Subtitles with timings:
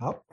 [0.00, 0.24] 好，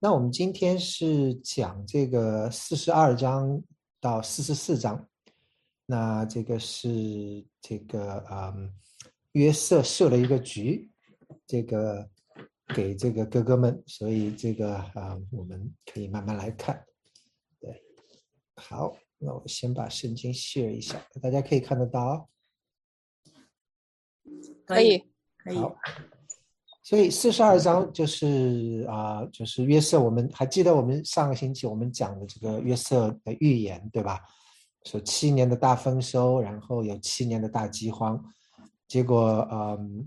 [0.00, 3.62] 那我们今天是讲这个四十二章
[3.98, 5.08] 到四十四章。
[5.86, 8.70] 那这个是这个嗯，
[9.32, 10.90] 约瑟设了一个局，
[11.46, 12.06] 这个
[12.74, 16.84] 给这个哥哥们，所以这个啊，我们可以慢慢来看。
[17.60, 17.82] 对，
[18.56, 22.28] 好，那我先把圣经 share 一下，大家可以看得到。
[24.66, 25.02] 可以，
[25.38, 25.56] 可以。
[26.92, 29.98] 所以四十二章就是啊，就是约瑟。
[29.98, 34.20] 我们还记得我们上个星期我们讲的这个约瑟的预言，对吧？
[34.84, 38.22] 说七年的大丰收，然后有七年的大饥荒，
[38.86, 40.06] 结果嗯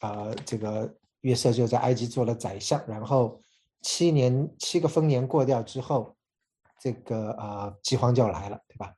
[0.00, 3.40] 呃，这个约瑟就在埃及做了宰相，然后
[3.82, 6.16] 七年七个丰年过掉之后，
[6.82, 8.92] 这个啊饥荒就来了，对吧？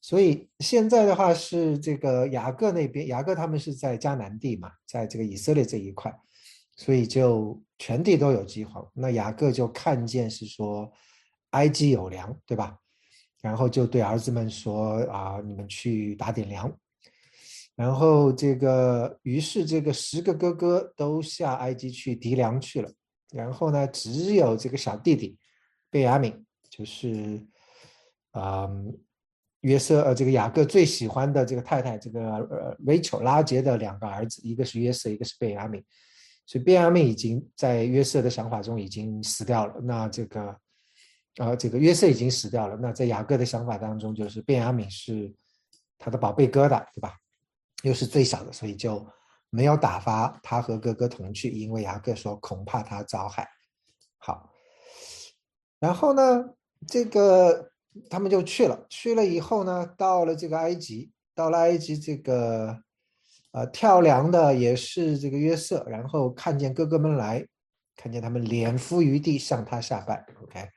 [0.00, 6.10] 所以现在的话是这个雅各那边，雅各他们是在迦南地嘛，在这个以色列这一块，
[6.76, 8.86] 所以就全地都有饥荒。
[8.94, 10.90] 那雅各就看见是说
[11.50, 12.76] 埃及有粮，对吧？
[13.40, 16.72] 然后就对儿子们说啊，你们去打点粮。
[17.74, 22.90] 然后这个于是这个十个哥哥都下埃及去提粮去了。
[23.32, 25.38] 然后呢，只有这个小弟弟
[25.90, 27.46] 贝雅敏，就是
[28.32, 28.98] 嗯。
[29.62, 35.80] 约瑟呃，这个雅各最喜欢的这个太太，这个呃 Rachel 拉杰的两个儿子，一个是约瑟，一个是贝亚敏，
[36.52, 39.80] 所以贝亚敏已经在约瑟的想法中已经死掉了。
[39.82, 40.54] 那这个，
[41.38, 42.76] 呃，这个约瑟已经死掉了。
[42.76, 45.34] 那在雅各的想法当中，就是贝亚敏是
[45.96, 47.16] 他的宝贝疙瘩，对吧？
[47.84, 49.02] 又是最小的，所以就
[49.48, 53.48] 没有打发他和哥哥同去，因为雅各说恐怕他遭害。
[54.18, 54.52] 好，
[55.78, 56.44] 然后呢，
[56.86, 57.70] 这个。
[58.08, 62.82] 他们就去了，去了以后呢，到了这个埃及，到了埃及这个，
[63.52, 67.46] 呃，跳梁的也是这个约瑟，然后看见哥哥们来，
[67.96, 70.68] 看见他们脸伏于地向他下拜，OK，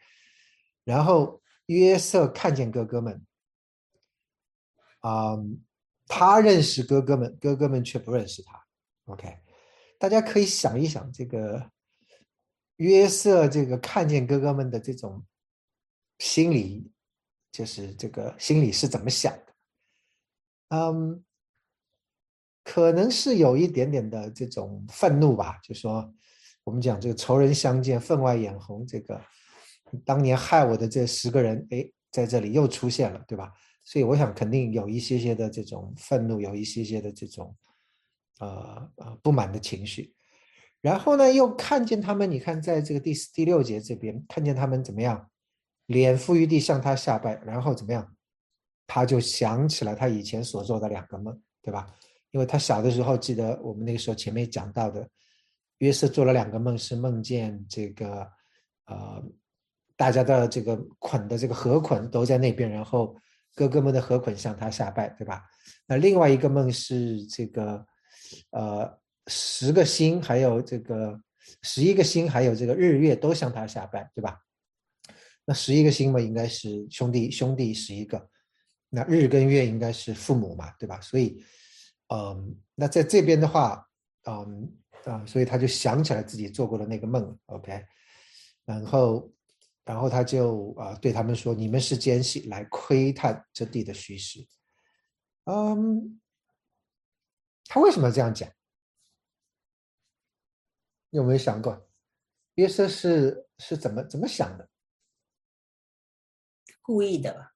[0.83, 3.25] 然后约瑟看见哥哥们，
[4.99, 5.35] 啊，
[6.07, 8.63] 他认识哥哥们，哥哥们却不认识他
[9.05, 9.39] ，OK，
[9.97, 11.71] 大家可以想一想，这个
[12.75, 15.25] 约瑟这个看见哥哥们的这种
[16.19, 16.91] 心理。
[17.51, 19.55] 就是这个心里是怎么想的？
[20.67, 21.23] 嗯，
[22.65, 25.59] 可能是有一点点的这种愤怒吧。
[25.63, 26.13] 就说
[26.63, 28.85] 我们讲这个仇人相见，分外眼红。
[28.85, 29.21] 这个
[30.03, 33.53] 当年害我的这十个人，哎，在这里又出现了，对吧？
[33.83, 37.55] 所以我想肯定有一些些的这种愤怒，有一些些的这种
[38.39, 40.13] 呃呃不满的情绪。
[40.81, 45.29] 然后呢，又看见他们，你看在这个第四、第六节这边，看见他们怎么样？
[45.85, 48.15] 脸伏于地向他下拜，然后怎么样？
[48.87, 51.87] 他就想起了他以前所做的两个梦，对吧？
[52.35, 55.07] 因为他小的时候记得我们那个时候前面讲到的，
[55.77, 58.29] 约瑟做了两个梦，是梦见这个
[58.87, 59.23] 呃
[59.95, 63.15] 大家的这个捆的这个河捆都在那边，然后
[63.53, 65.45] 哥哥们的河捆向他下拜，对吧？
[65.87, 67.85] 那另外一个梦是这个
[68.49, 71.17] 呃十个星还有这个
[71.61, 74.37] 十一个星还有这个日月都向他下拜，对吧？
[75.45, 78.29] 那十一个星嘛，应该是兄弟兄弟十一个，
[78.89, 80.99] 那日跟月应该是父母嘛，对吧？
[80.99, 81.41] 所以，
[82.07, 83.87] 嗯，那在这边的话，
[84.25, 87.85] 嗯啊，所以他就想起来自己做过的那个梦，OK，
[88.65, 89.31] 然后，
[89.83, 94.45] 然后他就啊对他们说：“你们是奸细，来窥探这地的虚实。”
[95.45, 96.19] 嗯，
[97.65, 98.49] 他为什么这样讲？
[101.11, 101.87] 有没有想过，
[102.55, 104.67] 约瑟是是怎么怎么想的？
[106.81, 107.53] 故意的吧？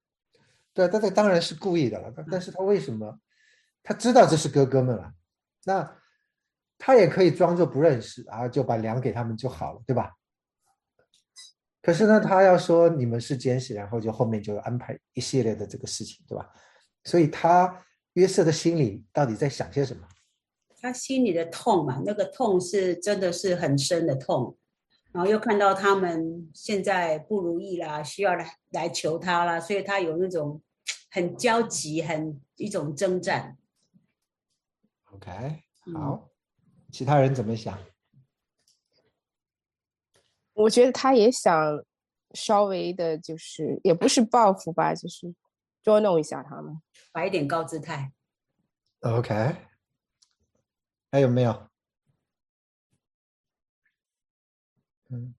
[0.73, 2.13] 对，他这当然是故意的了。
[2.15, 3.19] 但但是他为什么？
[3.89, 5.11] 他知道这是哥哥们了，
[5.65, 5.97] 那
[6.77, 10.13] 他也可以装作不认识啊，就把粮给他们就好了，对吧？
[11.81, 16.47] 可是呢，他要说你们是奸细，然后就后面就安排一系列的这个事情，对吧？
[17.03, 17.83] 所以他
[18.13, 20.07] 约瑟的心里到底在想些什么？
[20.79, 24.55] 他心里的痛嘛，那个痛是真的是很深的痛。
[25.11, 30.61] 然后又看到他们现在不如意啦，需要来来求他啦，所以他有那种
[31.09, 33.55] 很焦急、很一种征战。
[35.19, 35.63] OK，
[35.93, 36.29] 好，
[36.93, 37.77] 其他人怎么想？
[40.53, 41.83] 我觉得他也想
[42.33, 45.35] 稍微的，就是也不是报复吧，就是
[45.83, 46.81] 捉弄一下他们，
[47.11, 48.13] 摆一点高姿态。
[49.01, 49.57] OK，
[51.11, 51.69] 还有没有？
[55.09, 55.35] 嗯，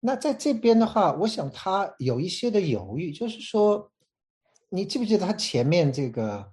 [0.00, 3.90] 那在这边的话，我想他有一些的犹豫，就是说，
[4.70, 6.52] 你记不记得他前面这个，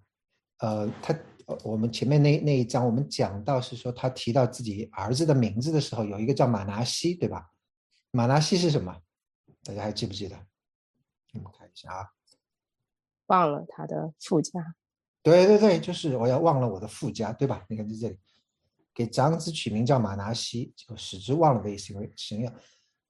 [0.60, 1.14] 呃，他
[1.48, 7.52] 呃，我们前面那那一章我们讲到是说他提到自己儿子的名字的时候，有一个叫马拿西，对吧？
[8.12, 8.96] 马拿西是什么？
[9.64, 10.36] 大家还记不记得？
[11.34, 12.08] 我们看一下啊。
[13.28, 14.76] 忘了他的附加。
[15.22, 17.66] 对对对，就是我要忘了我的附加，对吧？
[17.68, 18.20] 你看在这里，
[18.94, 22.54] 给长子取名叫马拿西，就使之忘了的意思，因为神要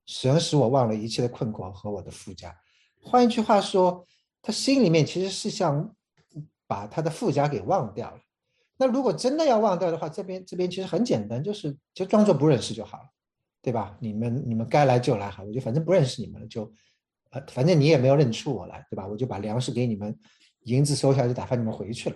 [0.06, 2.58] 神使我忘了一切的困苦和我的附加。
[3.02, 4.04] 换一句话说，
[4.46, 5.96] 他心里面其实是想
[6.68, 8.20] 把他的附加给忘掉了。
[8.78, 13.10] 那如果真的要忘掉的话，这边这边其实很简单，就是就装作不认识就好了。
[13.64, 13.98] 对吧？
[14.00, 16.72] 你们你们该来就来，好，我就反正不认识你们了，就，
[17.32, 19.08] 呃，反正你也没有认出我来，对吧？
[19.08, 20.16] 我就把粮食给你们，
[20.66, 22.16] 银子收下，就打发你们回去了。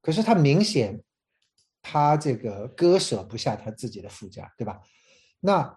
[0.00, 1.02] 可是他明显，
[1.82, 4.80] 他这个割舍不下他自己的附加，对吧？
[5.40, 5.76] 那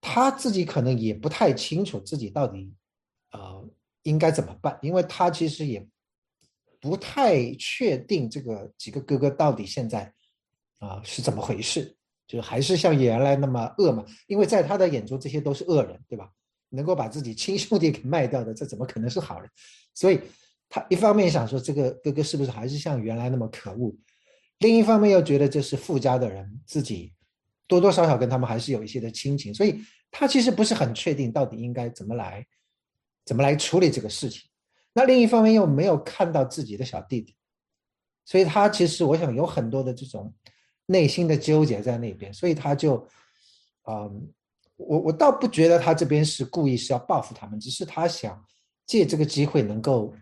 [0.00, 2.74] 他自己可能也不太清楚自己到底，
[3.32, 3.68] 呃，
[4.04, 5.86] 应该怎么办，因为他其实也
[6.80, 10.10] 不太确定这个几个哥哥到底现在，
[10.78, 11.94] 啊，是怎么回事。
[12.26, 14.02] 就是还是像原来那么恶嘛？
[14.26, 16.30] 因为在他的眼中，这些都是恶人，对吧？
[16.70, 19.50] 能够把自己亲兄弟给卖掉的，这怎么可能是好人？
[19.92, 20.18] 所以，
[20.70, 23.94] 他一方面想说这个哥哥是不是还是像原来那么可恶，
[24.60, 27.12] 另一方面又觉得这是富家的人，自己
[27.68, 29.78] 多多少少跟他们还是有一些的亲情，所以
[30.10, 32.44] 他其实不是很确定到底应该怎么来，
[33.24, 34.42] 怎么来处理这个事情。
[34.92, 37.34] 那另一方面又没有看到自己的小弟弟，
[38.24, 40.34] 所以他其实我想有很多的这种。
[40.86, 43.08] 内心的纠结在那边，所以他就，
[43.88, 44.30] 嗯，
[44.76, 48.44] 我我倒不觉得他这边是故意是要报复他们，只是他想
[48.84, 50.14] 借这个机会能够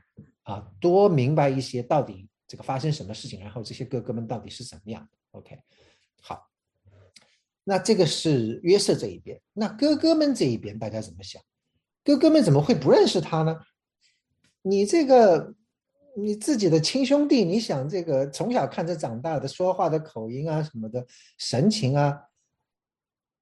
[0.44, 5.04] 啊多明白一些到底这个发生什么事情，然后这些哥哥们到底是怎么样。
[5.32, 5.58] OK，
[6.20, 6.48] 好，
[7.64, 11.42] 那这个是约瑟这一边，那哥哥们这一边大家怎么想？
[12.04, 13.60] 哥哥们怎么会不认识他呢？
[14.62, 15.54] 你这个。
[16.14, 21.06] 你自己的亲兄弟，你想这个从小看着长大的，说话的口音啊，什么的
[21.38, 22.28] 神情啊，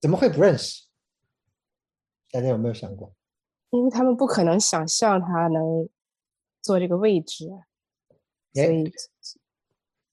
[0.01, 0.85] 怎么会不认识？
[2.31, 3.13] 大家有没有想过？
[3.71, 5.89] 因为他们不可能想象他能
[6.63, 7.49] 坐这个位置，
[8.55, 8.93] 所以。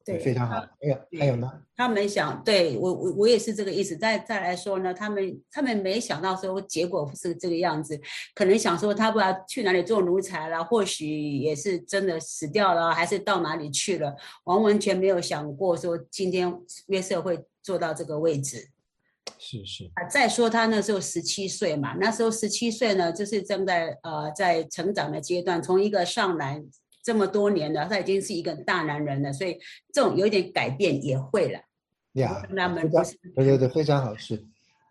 [0.07, 0.55] 对，非常好。
[0.55, 1.51] 还有还有呢？
[1.75, 3.95] 他们想，对我我我也是这个意思。
[3.97, 7.99] 再再来说呢，他们他们没想到说结果是这个样子，
[8.33, 11.05] 可能想说他不知道去哪里做奴才了，或许
[11.37, 14.15] 也是真的死掉了，还是到哪里去了，
[14.45, 16.51] 完完全没有想过说今天
[16.87, 18.69] 约瑟会做到这个位置。
[19.37, 26.63] 是是啊，再说他那时候十七岁嘛，那时候十七岁呢，就是正在呃在成长的阶段，从一个上来。
[27.07, 29.57] 这么多年了，他已经是一个大男人了，所以
[29.93, 31.57] 这种有点改变也会了。
[32.15, 32.91] 呀，他们
[33.33, 34.45] 对对对，非常好，是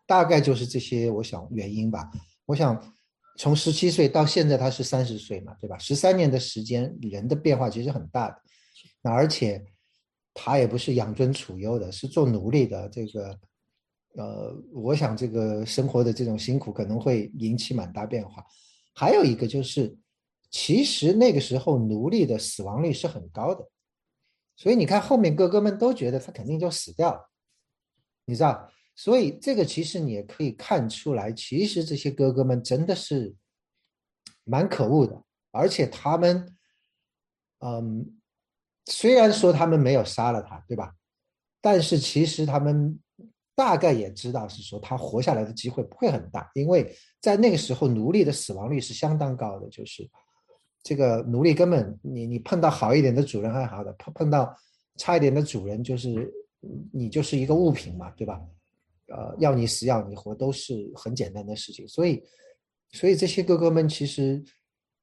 [0.07, 2.11] 大概就是这些，我想原因吧。
[2.47, 2.95] 我想
[3.37, 5.77] 从十七岁到现在他是三十岁嘛，对吧？
[5.77, 8.37] 十三年的时间，人的变化其实很大的。
[9.03, 9.63] 那而且
[10.33, 12.89] 他也不是养尊处优的，是做奴隶的。
[12.89, 13.39] 这个
[14.15, 18.43] 呃，我想这个生活的这种辛苦可能会引起蛮大变化。
[18.95, 19.95] 还有一个就是。
[20.50, 23.69] 其实那个时候奴隶的死亡率是很高的，
[24.56, 27.31] 所以你看后面哥哥们都觉得他肯定就死掉了，
[28.25, 28.70] 你知道？
[28.94, 33.34] 所以这个其实你也可以看出来，其实这些哥哥们真的是
[34.44, 36.56] 蛮可恶的，而且他们，
[37.58, 38.19] 嗯，
[38.87, 40.94] 虽然说他们没有杀了他，对吧？
[41.60, 42.98] 但是其实他们
[43.55, 50.08] 大概也知道是说他活下来的机会不会很大，因为在那个时候奴隶的死亡率是相当高的，就是。
[50.86, 54.56] 这个奴隶根本，你你碰到好一点的主人还好的，碰碰到
[54.96, 56.32] 差一点的主人，就是
[56.93, 58.40] 你就是一个物品嘛，对吧？
[59.08, 61.88] 呃，要你死要你活都是很简单的事情。
[61.88, 62.22] 所以，
[62.93, 64.40] 所以这些哥哥们其实，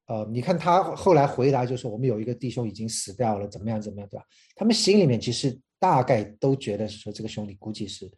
[0.08, 4.26] 呃，你看他后来回答就是我们有一个弟兄已经死掉了，怎么样怎么样，对吧？
[4.56, 8.10] 他们心里面其实大概都觉得是说这个兄弟估计是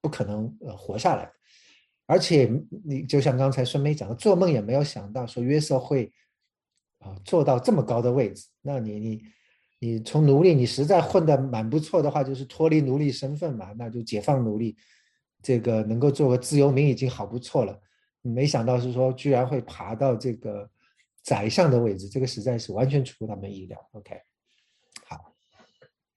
[0.00, 1.30] 不可能呃活下来，
[2.06, 2.50] 而且
[2.82, 6.10] 你就像刚才孙梅讲的，做梦也没有想到说约瑟会。
[7.24, 9.22] 做到这么高的位置，那你你
[9.78, 14.76] 你从奴隶，你实在混得蛮不错的话，就是脱离奴隶身份嘛，那就解放奴隶，
[15.42, 17.80] 这个能够做个自由民已经好不错了。
[18.22, 20.68] 没想到是说居然会爬到这个
[21.22, 23.78] 宰相的位置，这个实在是完全出乎他们意料。
[23.92, 24.20] OK，
[25.06, 25.34] 好，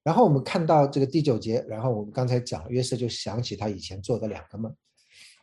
[0.04, 4.76] 然后我们看到这个第九节，然后我们刚才讲约瑟就想起他以前做的两个梦，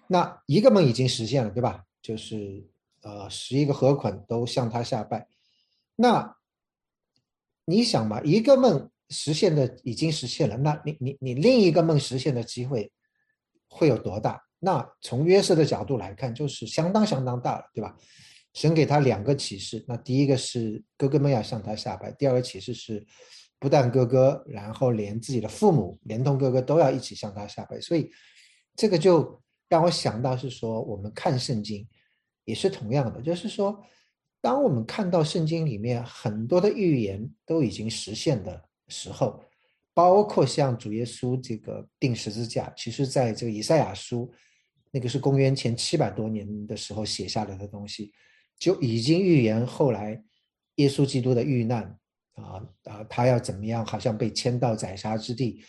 [0.09, 1.85] 那一个梦已经实现了，对吧？
[2.03, 2.67] 就是。
[3.03, 5.25] 呃，十一个河捆都向他下拜，
[6.01, 6.37] 那
[7.65, 12.93] 你想嘛，一个梦实现的已经实现了，那你你你另一个梦实现的机会
[13.69, 14.41] 会有多大？
[14.61, 17.97] 那从约瑟的角度来看，就是相当相当大了，对吧？
[18.55, 23.05] 神给他两个启示，那第一个是哥哥们要向他下拜，第二个启示是
[23.59, 27.81] 不但哥哥，然后连自己的父母，连同哥哥都要一起向他下拜。
[27.81, 28.11] 所以
[28.77, 31.87] 这个就让我想到是说，我们看圣经
[32.45, 33.85] 也是同样的，就是说，
[34.41, 39.43] 当我们看到圣经里面很多的预言都已经实现的时候，
[39.95, 44.33] 包括像主耶稣这个钉十字架，其实在这个以赛亚书。
[44.91, 48.11] 那个是公元前七百多年的时候写下来的东西，
[48.59, 50.19] 就已经预言后来
[50.77, 51.83] 耶稣基督的遇难
[52.33, 53.85] 啊啊，他要怎么样？
[53.85, 55.63] 好像被迁到宰杀之地，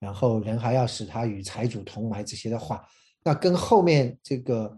[0.00, 2.84] 然后人还要使他与财主同埋这些的话，
[3.22, 4.76] 那跟后面这个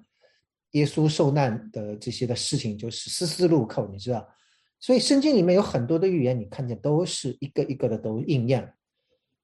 [0.76, 4.28] 耶稣受难的这些的事情就是丝丝入扣，你知道？
[4.78, 8.75] 所以圣经里面有很多的预言，你看见都是一个一个的都应验。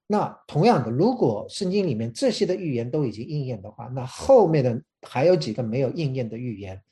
[0.06, 6.82] 那同样的，如果圣经里面这些的预言都已经应验的话，那后面的还有几个没有应验的预言，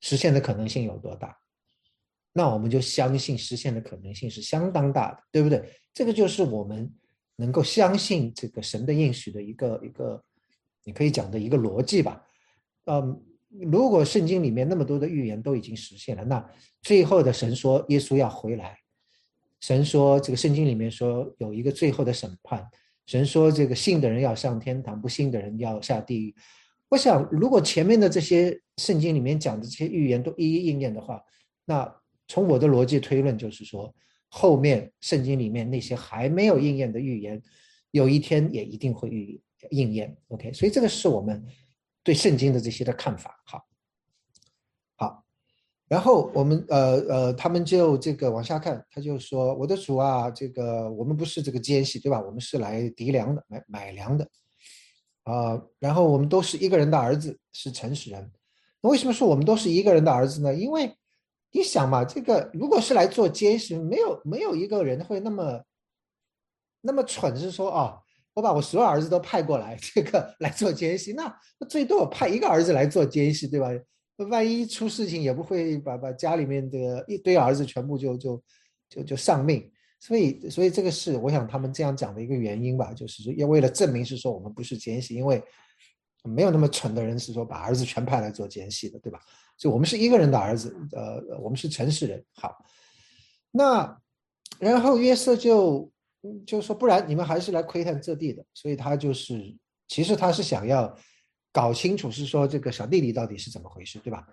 [0.00, 1.38] 实现的可能性有多大？
[2.32, 5.62] 那我们就相信实现的可能性是相当大的，对不对？
[5.94, 6.92] 这个就是我们
[7.36, 10.20] 能够相信这个神的应许的一个一个，
[10.82, 12.20] 你可以讲的一个逻辑吧。
[12.86, 13.22] 嗯，
[13.60, 16.44] 如果圣经里面那么多的预言都已经实现了，那
[16.82, 18.76] 最后的神说耶稣要回来。
[19.60, 22.66] 神说，这个圣经里面说有一个最后的审判。
[23.06, 26.34] 神说，这个信的人要上天堂，不信的人要下地狱。
[26.88, 31.22] 我想，如果前面的这些圣经里面讲的这些预言都一一应验的话，
[31.64, 31.90] 那
[32.28, 33.94] 从我的逻辑推论就是说，
[34.28, 37.40] 后面圣经里面那些还没有应验的预言，
[37.90, 40.16] 有一天也一定会应应验。
[40.28, 41.42] OK，所以这个是我们
[42.04, 43.42] 对圣经的这些的看法。
[43.44, 43.58] 好。
[44.96, 45.24] 好
[45.86, 52.20] 然后我们呃呃，他们就这个往下看，他就说：“我的主啊，这个我们不是这个奸细，对吧？
[52.20, 54.28] 我们是来敌粮的，买买粮的，
[55.24, 55.60] 啊。
[55.78, 58.32] 然后我们都是一个人的儿子，是诚实人。
[58.80, 60.54] 那为什么说我们都是一个人的儿子呢？
[60.54, 60.96] 因为
[61.52, 65.62] 你想嘛，这个如果是来做奸细，没有没有一个人会那么
[66.80, 68.00] 那么蠢，是说啊，
[68.34, 71.24] 我把我所有儿子都派过来，这个来做奸细，那
[71.58, 73.70] 那最多我派一个儿子来做奸细，对吧？”
[74.30, 78.42] 万一出事情，也不会把把家里面的一堆儿子全部就就
[78.88, 85.42] 就就丧命，所以所以这个是我想他们这样讲的一个原因吧，就是说要为了证明是说我们不是奸细，因为
[86.22, 89.18] 没有那么蠢的人是说把儿子全派来做奸细的，对吧？
[89.58, 92.24] 所以我们是一个人的儿子，呃，我们是诚实人。
[92.36, 92.56] 好，
[93.50, 94.00] 那
[94.60, 95.90] 然后约瑟就
[96.46, 99.56] 就是说，不然你们还是来窥探这地的，所以他就是
[99.88, 100.96] 其实他是想要。
[101.56, 104.26] 搞清楚是说这个小弟弟到底是怎么回事，对吧？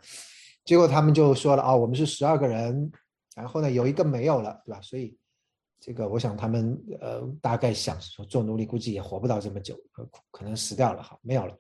[0.66, 2.92] 结果他们就说了啊，我们是十二个人，
[3.36, 4.82] 然后呢有一个没有了，对吧？
[4.82, 5.16] 所以
[5.80, 9.78] 这个我想他们呃大概想说做奴隶估计也活不到这么久，
[10.32, 11.56] 可能死掉了哈，没有了。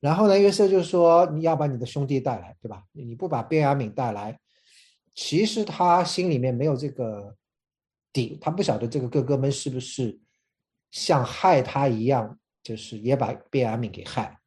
[0.00, 2.82] 然后呢约瑟就说你要把你的兄弟带来，对吧？
[2.90, 4.36] 你不把便雅悯带来，
[5.14, 7.32] 其实他心里面没有这个
[8.12, 10.18] 底，他不晓得这个哥哥们是不是
[10.90, 14.38] 像害他一样，就是也把贝雅敏给害。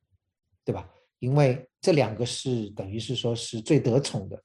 [0.64, 0.90] 对吧？
[1.20, 4.44] 因为这两个是等于是说是最得宠的，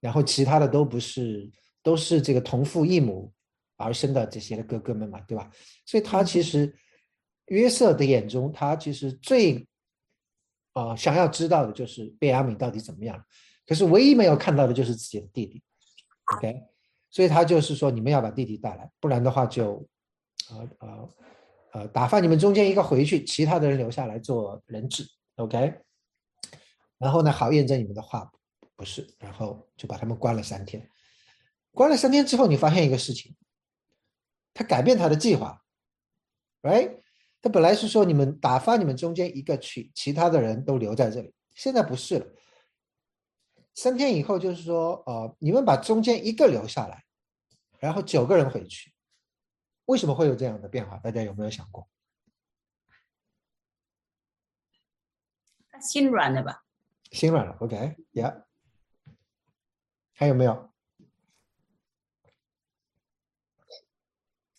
[0.00, 1.46] 然后其他的都不是，
[1.82, 3.30] 都是这个同父异母
[3.76, 5.50] 而生的这些的哥哥们嘛，对吧？
[5.84, 6.74] 所以他其实
[7.48, 9.68] 约瑟的眼中，他其实最
[10.72, 13.22] 啊想要知道的就是贝雅敏到底怎么样，
[13.66, 15.62] 可是唯一没有看到的就是自己的弟弟。
[16.32, 16.62] OK，
[17.10, 19.86] 所以他就是说你们要把弟弟带来，不然的话就
[20.50, 21.08] 呃呃
[21.72, 25.06] 呃打发你们中间一个回去，其他的人留下来做人质。
[25.36, 25.74] OK，
[26.98, 28.30] 然后呢，好验证你们的话
[28.76, 30.88] 不是，然后就把他们关了三天。
[31.72, 33.34] 关了三天之后，你发现一个事情，
[34.52, 35.62] 他改变他的计划
[36.62, 37.00] ，Right？
[37.40, 42.26] 他本来是说你们打发你们中间一个去，其他的人都留在这里，现在不是了。
[43.78, 47.04] 三天以后就是说，呃，你们把中间一个留下来，
[47.78, 48.92] 然后九个人回去。
[49.84, 50.96] 为什么会有这样的变化？
[50.98, 51.88] 大家有没有想过？
[55.80, 56.64] 心软了吧？
[57.12, 58.42] 心软了，OK，Yeah。
[60.12, 60.72] 还有没有？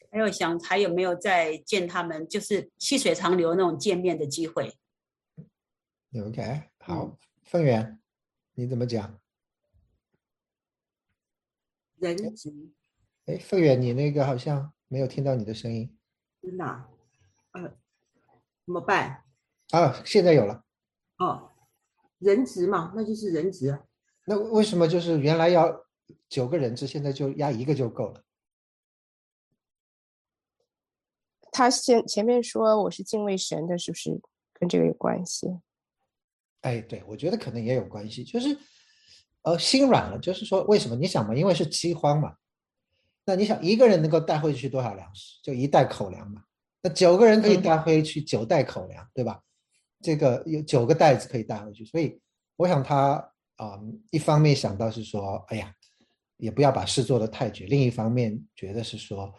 [0.09, 2.25] 还有想还有没有再见他们？
[2.25, 4.79] 就是细水长流那种见面的机会。
[6.15, 7.98] OK，好，凤元，
[8.59, 9.17] 你怎么讲？
[11.95, 12.51] 人质。
[13.25, 15.97] 哎，凤远，你那个好像没有听到你的声音。
[16.41, 16.65] 真的？
[17.51, 17.61] 呃，
[18.65, 19.23] 怎么办？
[19.69, 20.65] 啊，现在有了。
[21.19, 21.53] 哦，
[22.17, 23.85] 人质嘛，那就是人质啊。
[24.25, 25.85] 那为什么就是原来要
[26.27, 28.25] 九个人质，现在就压一个就够了？
[31.49, 35.61] 他先前面说我是敬畏神的，是不是跟这个有关系？
[36.61, 38.57] 哎，对，我觉得可能也有关系，就是
[39.43, 40.95] 呃心软了，就是说为什么？
[40.95, 42.33] 你想嘛，因为是饥荒嘛。
[43.25, 45.39] 那你想一个人能够带回去多少粮食？
[45.43, 46.41] 就一袋口粮嘛。
[46.81, 49.39] 那九个人可以嗯带回去九袋口粮，对吧？
[50.01, 52.19] 这个有九个袋子可以带回去，所以
[52.55, 53.15] 我想他
[53.57, 53.77] 啊、
[54.11, 55.73] 一方面想到是说，哎呀，
[56.37, 59.33] 也不要把事做得太绝；另一方面觉得是说，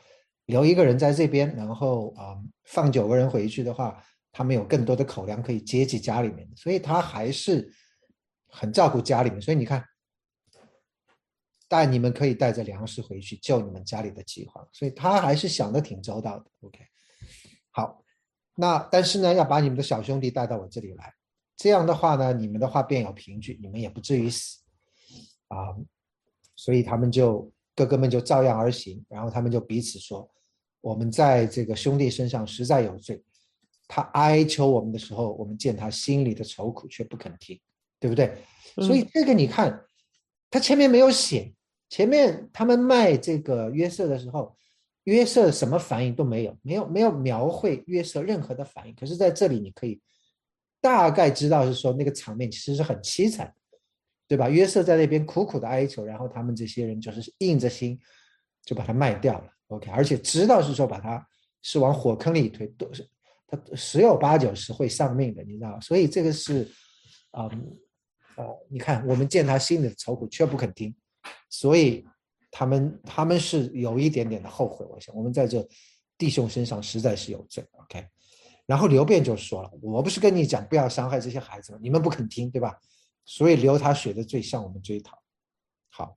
[0.44, 7.72] 留一个人在这边，然后啊、放九个人回去的话，他们有更多的口粮可以接济家里面，所以他还是
[8.48, 9.40] 很照顾家里面。
[9.40, 9.84] 所以你看，
[11.68, 16.46] 但你们可以带着粮食回去救你们家里的饥荒，所以他还是想的挺周到的。
[16.60, 16.78] OK，
[17.70, 18.04] 好，
[18.54, 21.14] 那但是呢，要把你们的小兄弟带到我这里来，
[21.56, 24.58] 这样的话呢，你们的话便有凭据，你们也不至于死
[25.48, 25.76] 啊。
[26.56, 30.30] 所以他们就哥哥们就照样而行，然后他们就彼此说
[30.82, 33.24] ：“我们在这个兄弟身上实在有罪。
[33.92, 37.58] 他哀求我们的时候，我们见他心里的愁苦，却不肯听，
[37.98, 38.38] 对不对？
[38.76, 39.84] 所以这个你看，
[40.48, 41.52] 他前面没有写，
[41.88, 44.56] 前面他们卖这个约瑟的时候，
[45.02, 48.94] 约瑟什么反应都没有，没有没有描绘约瑟任何的反应。
[48.94, 50.00] 可是在这里，你可以
[50.80, 53.52] 大概知道是说那个场面其实是很凄惨，
[54.28, 54.48] 对吧？
[54.48, 57.98] 约瑟在那边苦苦的哀求，然后他们这些人就是硬着心
[58.64, 59.50] 就把他卖掉了。
[59.66, 61.26] OK，而且知道是说把他
[61.62, 63.04] 是往火坑里推，都是
[63.50, 65.80] 他十有八九是会丧命的，你知道吗？
[65.80, 66.70] 所以这个是，
[67.32, 67.48] 嗯，
[68.36, 70.94] 呃，你看我们见他心里的愁苦，却不肯听，
[71.48, 72.06] 所以
[72.50, 74.86] 他们他们是有一点点的后悔。
[74.86, 75.66] 我想我们在这
[76.16, 77.66] 弟兄身上实在是有罪。
[77.72, 78.06] OK，
[78.66, 81.78] 然后刘辩就说了：“我不是跟你讲不要伤害这些孩子吗？
[81.82, 82.78] 你们不肯听，对吧？
[83.24, 85.20] 所以流他血的罪向我们追讨。”
[85.90, 86.16] 好，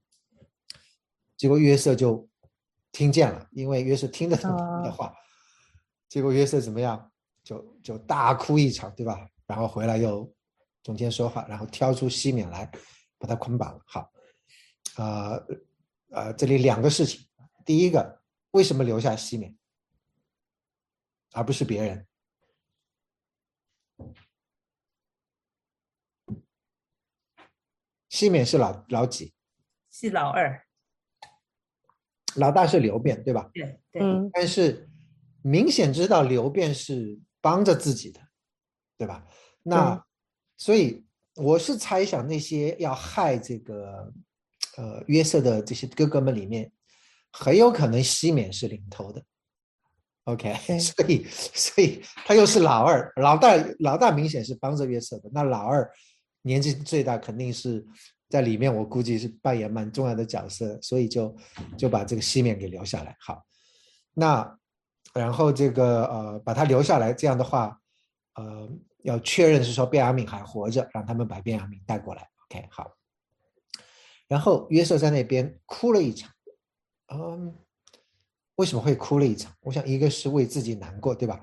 [1.35, 2.29] 结果约瑟就
[2.91, 5.13] 听见了，因为约瑟听得懂的啊话。
[6.07, 7.11] 结果约瑟怎么样？
[7.43, 9.29] 就就大哭一场，对吧？
[9.45, 10.33] 然后回来又
[10.81, 12.65] 中间说话，然后挑出西缅来
[13.17, 13.83] 把他捆绑了。
[13.85, 14.11] 好，
[14.97, 15.47] 呃
[16.09, 17.27] 呃，这里两个事情，
[17.65, 18.21] 第一个，
[18.51, 19.55] 为什么留下西缅，
[21.33, 22.07] 而不是别人？
[28.09, 29.33] 西缅是老老几？
[29.89, 30.65] 是老二，
[32.35, 33.49] 老大是刘辩，对吧？
[33.53, 34.89] 对对，嗯但是
[35.41, 38.21] 明显知道刘辩是帮着自己的，
[38.97, 39.27] 对吧？
[39.63, 40.01] 那
[40.55, 41.03] 所以
[41.35, 44.13] 我是猜想那些要害这个
[44.77, 46.71] 呃约瑟的这些哥哥们里面，
[47.33, 49.21] 很有可能西缅是领头的。
[50.23, 55.91] OK， 所以所以他又是老二，老大老大明显是帮着约瑟的，那老二
[56.43, 57.85] 年纪最大，肯定是
[58.29, 61.35] 在里面，我估计是扮演蛮重要的角色，所以就
[61.77, 63.17] 就把这个西缅给留下来。
[63.19, 63.43] 好，
[64.13, 64.57] 那
[65.13, 67.79] 然后这个呃把他留下来，这样的话，
[68.35, 68.69] 呃
[69.03, 72.27] 要确认是说卞雅敏还活着，让他们把卞雅敏带过来。
[72.45, 72.91] OK，好。
[74.27, 76.31] 然后约瑟在那边哭了一场，
[77.13, 77.53] 嗯，
[78.55, 79.53] 为什么会哭了一场？
[79.61, 81.41] 我想一个是为自己难过，对吧？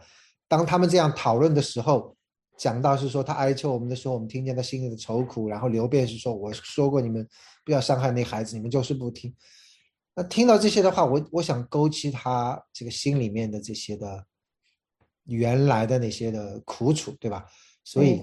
[0.48, 2.16] 当他们这样讨论的时候，
[2.56, 7.28] 讲到是说他哀求我们的时候，我们听见他心里的愁苦，然后刘辩是说我说过你们
[7.64, 9.32] 不要伤害那孩子，你们就是不听。
[10.20, 14.26] 那听到这些的话，我我想勾起他这个心里面的这些的
[15.24, 17.46] 原来的那些的苦楚，对吧？
[17.82, 18.22] 所以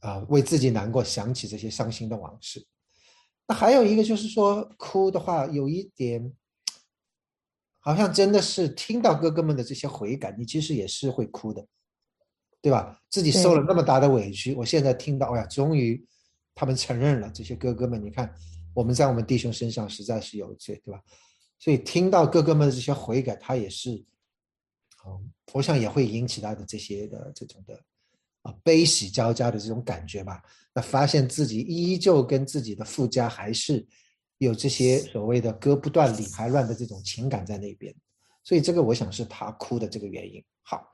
[0.00, 2.66] 啊、为自己难过，想起这些伤心的往事。
[3.46, 6.32] 那还有一个就是说，哭的话有一点，
[7.78, 11.64] 好像真的是听到哥哥们的这些悔改，你其实也是会哭的，
[12.60, 13.00] 对吧？
[13.08, 16.04] 自己受了那么大的委屈，我现在听到，哎呀，终于
[16.56, 18.34] 他们承认了，这些哥哥们，你看
[18.74, 21.02] 我们在我们弟兄身上实在是有罪，对吧？
[21.58, 23.90] 所以听到哥哥们的这些悔改，他也是，
[25.06, 27.78] 嗯，我想也会引起他的这些的这种的
[28.42, 30.42] 啊悲喜交加的这种感觉吧。
[30.72, 33.86] 那发现自己依旧跟自己的父家还是
[34.38, 37.94] 有这些所谓的割不断理还乱的这种情感在那边，
[38.42, 40.42] 所以这个我想是他哭的这个原因。
[40.62, 40.90] 好，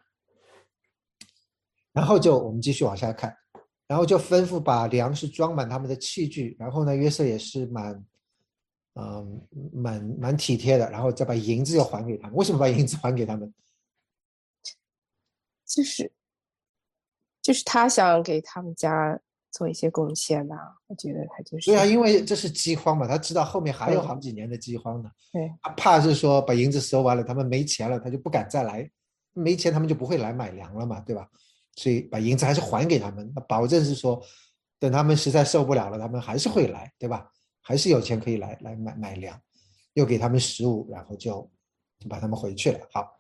[1.93, 3.37] 然后就我们继续往下看，
[3.89, 8.05] 然后就吩咐把粮食装满他们的器具，然后呢，约瑟也是蛮，
[8.95, 9.41] 嗯、
[9.73, 12.37] 蛮蛮体贴的，然后再把银子又还给他们。
[12.37, 13.53] 为什么把银子还给他们？
[15.67, 16.13] 就是
[17.43, 19.19] 就是他想给他们家
[19.53, 20.57] 做一些贡献吧，
[20.89, 25.11] 我觉得他就是对啊，因为这是饥荒嘛，他知道后面还有好几年的饥荒呢。
[25.33, 28.91] 对他怕是说把银子收完了，他们没钱了，他就不敢再来，
[29.33, 31.29] 没钱他们就不会来买粮了嘛，对吧？
[31.77, 34.21] 所以把银子还是还给他们，那保证是说，
[34.81, 37.31] 等他们实在受不了了，他们还是会来，对吧？
[37.63, 39.41] 还是有钱可以来来买买粮，
[39.95, 41.51] 又给他们食物，然后就
[41.99, 42.81] 就把他们回去了。
[42.93, 43.17] 好，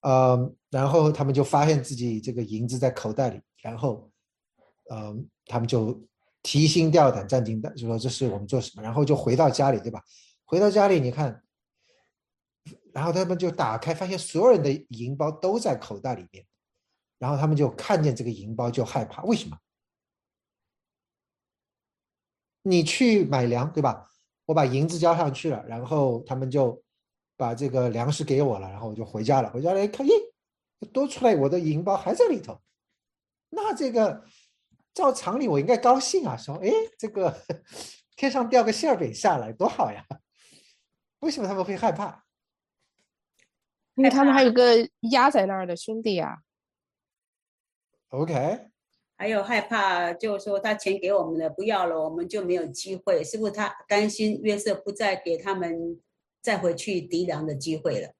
[0.00, 4.10] 呃，然后他们就发现自己这个银子在口袋里，然后，
[4.90, 6.04] 嗯、他们就
[6.42, 10.02] 提心吊胆、战惊的，就说这是我们做什么，然后就回到家里，对吧？
[10.44, 11.42] 回到家里，你看
[12.92, 16.44] 然后他们就打开，发现所有人的银包都在口袋里面，
[17.18, 19.58] 然后他们就看见这个银包就害怕，为什么？
[22.62, 24.10] 你去买粮对吧？
[24.44, 26.82] 我把银子交上去了，然后他们就
[27.36, 29.50] 把这个粮食给我了，然后我就回家了。
[29.50, 30.12] 回家了一看，咦，
[30.92, 32.60] 多出来我的银包还在里头，
[33.50, 34.24] 那这个
[34.94, 37.36] 照常理我应该高兴啊，说哎，这个
[38.16, 40.04] 天上掉个馅饼下来多好呀。
[41.20, 42.24] 为什么他们会害怕？
[43.94, 46.38] 因为他们还有个压在那儿的兄弟啊。
[48.10, 48.70] OK，
[49.16, 56.00] 还有害怕，就是说他钱给我们了，不要了，我们就没有机会，是不是他担心约瑟不再给他们
[56.40, 58.14] 再回去敌粮的机会了？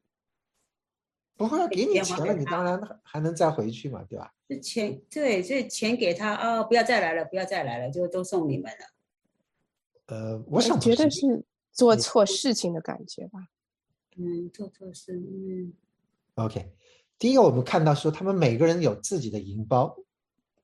[1.37, 4.35] 不会啊给你钱钱了，你当然还还能再回去嘛，对吧？
[4.49, 8.85] 这钱对，这钱给他啊、不要再来了，不要再来了，就都送你们了。
[10.07, 13.49] 呃，我想不觉得是是做你错事情的感觉吧。
[14.17, 15.73] 嗯，做错事，嗯
[16.35, 16.73] ，OK，
[17.19, 19.95] 第一个我们看到说他们每个人有自己的银包，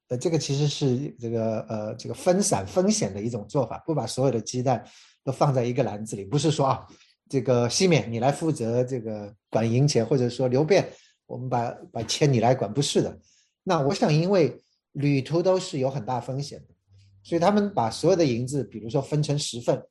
[0.09, 4.85] 呃，这个其实是这个呃这个分散风险的一种做法，不把所有的鸡蛋
[5.25, 6.87] 都放在一个篮子里，不是说啊
[7.29, 10.89] 这个西缅你来负责这个管银钱，或者说刘辩
[11.27, 13.19] 我们把把钱你来管，不是的。
[13.63, 14.63] 那我想因为
[14.93, 16.75] 旅途都是有很大风险的，
[17.23, 19.83] 所以他们把所有的银子，比如说分成十份，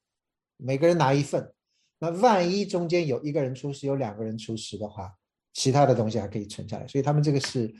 [0.55, 1.51] 每个人拿一份。
[1.99, 5.11] 那万一中间有一个人出事，有两个人出事的话，
[5.53, 6.87] 其他的东西还可以存下来。
[6.87, 7.73] 所以他们这个是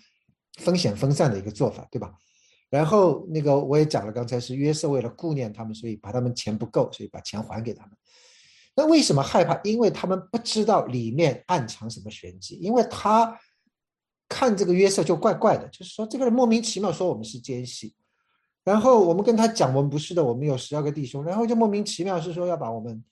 [0.59, 2.13] 风险分散的一个做法，对吧？
[2.69, 7.95] 然后那个我也讲了，刚才是约瑟为了顾念他们，所以把他们钱不够，所以把钱还给他们。
[8.75, 9.59] 那为什么害怕？
[9.63, 13.39] 因为他们不知道里面暗藏什么玄机，因为他
[14.27, 17.93] 看这个约瑟就怪怪的，就是说这个人莫名其妙说我们是奸细，
[18.63, 23.03] 然后我们跟他讲我们不是的，我们有十二个弟兄，然后就莫名其妙是说要把我们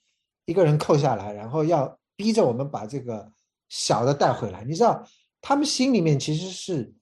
[0.46, 3.30] 一个人扣下来，然后要逼着我们把这个
[3.72, 4.62] 小的带回来。
[4.64, 5.02] 你知道，
[5.40, 6.92] 他们心里面其实是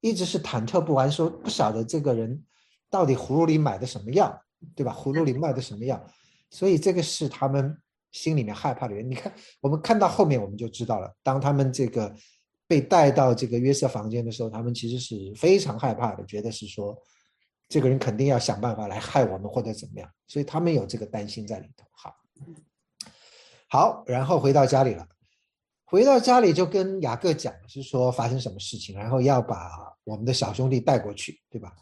[0.00, 2.42] 一直是忐忑不安，说不晓得这个人
[2.88, 4.34] 到底葫芦里买的什么药，
[4.74, 4.90] 对吧？
[4.98, 6.02] 葫芦里卖的什么药？
[6.48, 7.78] 所以这个是他们
[8.10, 9.10] 心里面害怕的原因。
[9.10, 12.10] 你看，我们看到后面我们就知道了，当他们这个
[12.66, 16.96] 被带到这个约瑟房间的时候，他们其实是非常害怕的，觉得是说
[17.68, 21.84] 这个人肯定要想办法来害我们或者怎么样，所以他们有这个担心在里头。
[21.92, 22.14] 好，
[23.68, 25.06] 好，然后回到家里了。
[25.94, 29.70] 回到家里就跟雅各讲，是说发生什么事情，然后要把
[30.02, 31.72] 我们的小兄弟带过去，对吧？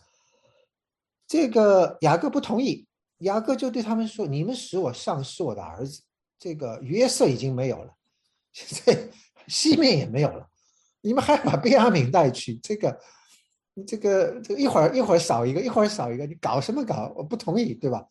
[1.26, 2.86] 这个雅各不同意，
[3.20, 6.02] 雅各就对他们说：“你们使我丧失我的儿子，
[6.38, 7.94] 这个约瑟已经没有了，
[8.52, 9.08] 现 在
[9.48, 10.46] 西面也没有了，
[11.00, 13.00] 你们还把贝亚敏带去，这个，
[13.86, 17.10] 这个，这个一会儿一会儿少一个，一会儿少一个，你搞什么搞？
[17.16, 18.06] 我不同意，对吧？”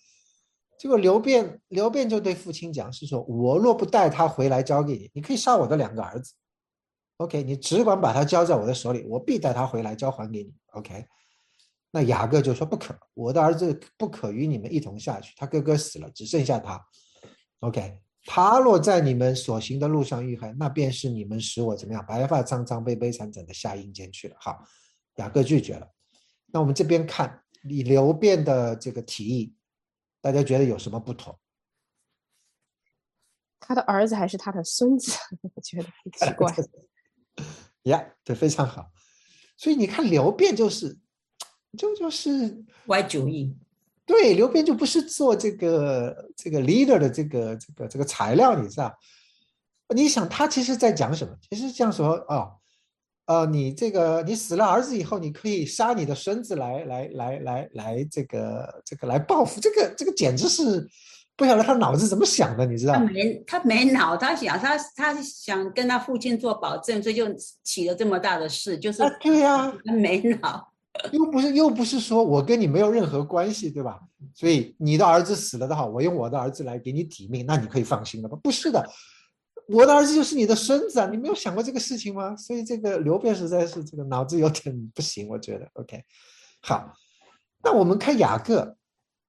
[0.81, 6.33] 结果刘辩刘辩就对父亲讲，是说我若不带他回来交给你，你可以杀我的两个儿子。
[7.17, 10.51] OK，你只管把他交在我的手里，我必带他回来交还给你。
[10.71, 11.05] OK，
[11.91, 16.83] 那雅各就说不可，我的儿子不可与你们一同下去，他哥哥死了，只剩下他。
[17.59, 24.35] OK，他若在你们所行的路上遇害，那便是你们使我怎么样，白发苍苍、悲悲惨惨的下阴间去了。
[24.39, 24.57] 好，
[25.17, 25.87] 雅各拒绝了。
[26.47, 29.53] 那我们这边看以刘辩的这个提议。
[30.21, 31.37] 大家觉得有什么不同？
[33.59, 35.11] 他的儿子还是他的孙子？
[35.55, 36.53] 我觉得很奇怪。
[37.83, 38.91] 呀，对，非常好。
[39.57, 40.97] 所以你看，刘辩就是，
[41.77, 43.55] 就就是歪主意。
[44.05, 48.95] 对，刘辩就不是做这个这个 leader 的这个这个这个材料，你知道？
[49.95, 51.35] 你想他其实在讲什么？
[51.49, 52.59] 其实这样说哦，
[53.31, 60.85] 呃，你这个你死了儿子以后，你可以杀你的孙子来来来来来这个这个来报复，这个这个简直是
[61.37, 62.93] 不晓得他脑子怎么想的，你知道？
[62.95, 67.25] 他没他没脑，他想他他想跟他父亲做保证，所以就
[67.63, 70.67] 起了这么大的事，就是啊，对呀、他没脑。
[71.13, 73.97] 又不是又不是说我跟你没有任何关系，对吧？
[74.35, 78.37] 所以你的儿子死了的话，我用我的儿子来给你抵命，那你可以放心了吧？
[78.43, 78.85] 不是的，
[79.71, 81.07] 我的儿子就是你的孙子啊！
[81.07, 82.35] 你没有想过这个事情吗？
[82.35, 85.69] 所以这个刘辩实在是这个脑子有点不行，我觉得。
[85.73, 86.03] OK，
[86.61, 86.93] 好，
[87.63, 88.77] 那我们看雅各，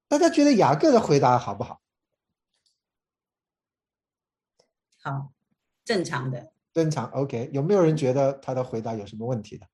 [0.09, 1.81] 大家觉得雅各的回答好不好？
[4.99, 5.33] 好，
[5.85, 6.53] 正常的。
[6.73, 7.11] 正常。
[7.11, 9.67] OK，有没有人觉得他的回答有什么问题的？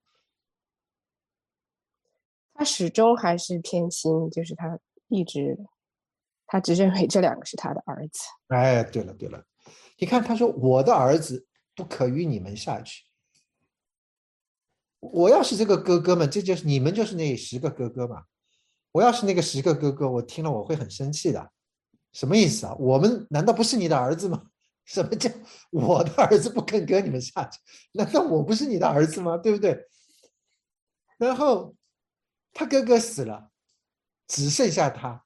[2.54, 5.56] 他始终还是偏心，就是他一直，
[6.46, 8.24] 他只认为这两个是他的儿子。
[8.48, 9.44] 哎，对了对了，
[9.98, 13.04] 你看他说我的儿子不可与你们下去。
[15.00, 18.24] 我要是这个哥哥们，这就是你们就是那十个哥哥嘛。
[18.92, 21.52] 我要是那个十个哥哥，我听了我会很生气的。
[22.12, 22.74] 什么意思啊？
[22.78, 24.50] 我们难道不是你的儿子吗？
[24.86, 25.30] 什么叫
[25.70, 27.60] 我的儿子不肯跟你们下去？
[27.92, 29.36] 难道我不是你的儿子吗？
[29.36, 29.86] 对不对？
[31.18, 31.76] 然后
[32.52, 33.50] 他哥哥死了，
[34.26, 35.24] 只剩下他。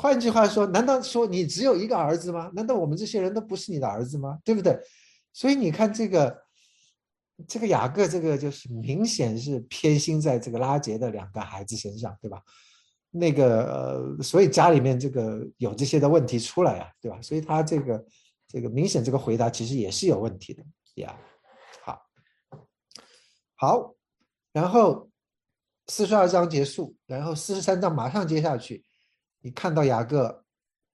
[0.00, 2.48] 换句话说，难道说你只有一个儿子吗？
[2.54, 4.38] 难道我们这些人都不是你的儿子吗？
[4.44, 4.78] 对不对？
[5.32, 6.40] 所以你看这个，
[7.48, 12.40] 这个雅各，这个就是明显是偏心在这个拉杰的两个孩子身上，对吧？
[13.10, 13.64] 那个
[14.16, 17.20] 呃，所以家里面这个有这些的问题出来啊，对吧？
[17.20, 18.06] 所以他这个
[18.46, 20.62] 这个明显这个回答其实也是有问题的
[21.02, 21.18] 呀。
[21.82, 22.00] 好，
[23.56, 23.94] 好，
[24.52, 25.10] 然后
[25.88, 28.84] 四十二章结束，然后四十三章马上接下去。
[29.40, 30.44] 你看到雅各，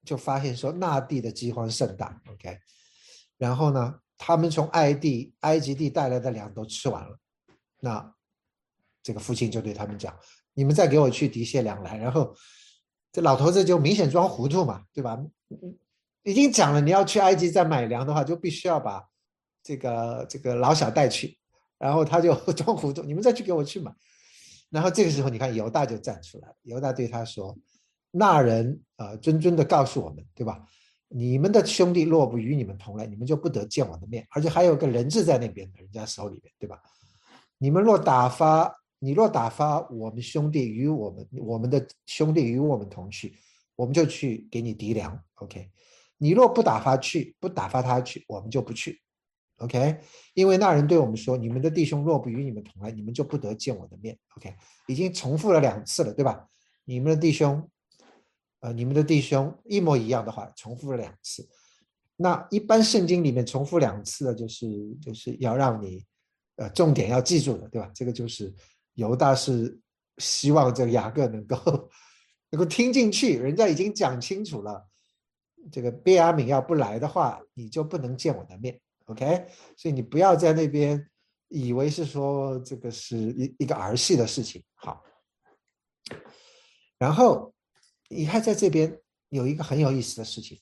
[0.03, 2.59] 就发现说那地的饥荒甚大，OK，
[3.37, 7.17] 然后呢，他们从埃地、埃及地带来的粮都吃完了，
[7.79, 8.13] 那
[9.01, 10.15] 这个父亲就对他们讲
[10.53, 12.35] ：“你们再给我去提些粮来。”然后
[13.11, 15.19] 这老头子就明显装糊涂嘛，对吧？
[16.23, 19.03] 已经讲了你要去埃及再买粮的话，就必须要把
[19.63, 21.37] 这个这个老小带去，
[21.77, 23.91] 然后他就 装糊涂：“你们再去给我去买。”
[24.69, 27.57] 然后这个时候，你看犹大就站出来了，犹大对他说。
[28.17, 30.65] 那人啊，谆谆的告诉我们，对吧？
[31.09, 36.81] 你们的兄弟若不与你们同来，你们就不得见我的面，而且还有个人质在那边人家手里面，对吧？
[37.57, 43.35] 你们若打发，你若打发我们兄弟与我们，我们的兄弟与我们同去，
[43.75, 45.69] 我们就去给你敌粮，OK？
[46.17, 48.99] 你若不打发去，不打发他去，我们就不去
[49.57, 49.99] ，OK？
[50.33, 54.53] 因为那人对我们说，你们的弟兄若不与你们同来，你们就不得见我的面，OK？
[54.87, 56.47] 已经重复了两次了，对吧？
[56.85, 57.69] 你们的弟兄。
[58.65, 61.47] 呃，你们的弟兄一模一样的话，重复了两次。
[62.15, 64.65] 那一般圣经里面重复两次的，就是
[64.99, 66.03] 就是要让你，
[66.55, 67.91] 呃，重点要记住的，对吧？
[67.93, 68.51] 这个就是
[68.95, 69.79] 犹大是
[70.17, 71.55] 希望这个雅各能够
[72.49, 74.83] 能够听进去，人家已经讲清楚了，
[75.71, 79.45] 这个贝亚敏要不来的话，你就不能见我的面，OK？
[79.77, 81.07] 所以你不要在那边
[81.49, 85.03] 以为是说这个是一一个儿戏的事情，好，
[86.97, 87.53] 然后。
[88.07, 90.61] 你看，在这边有一个很有意思的事情，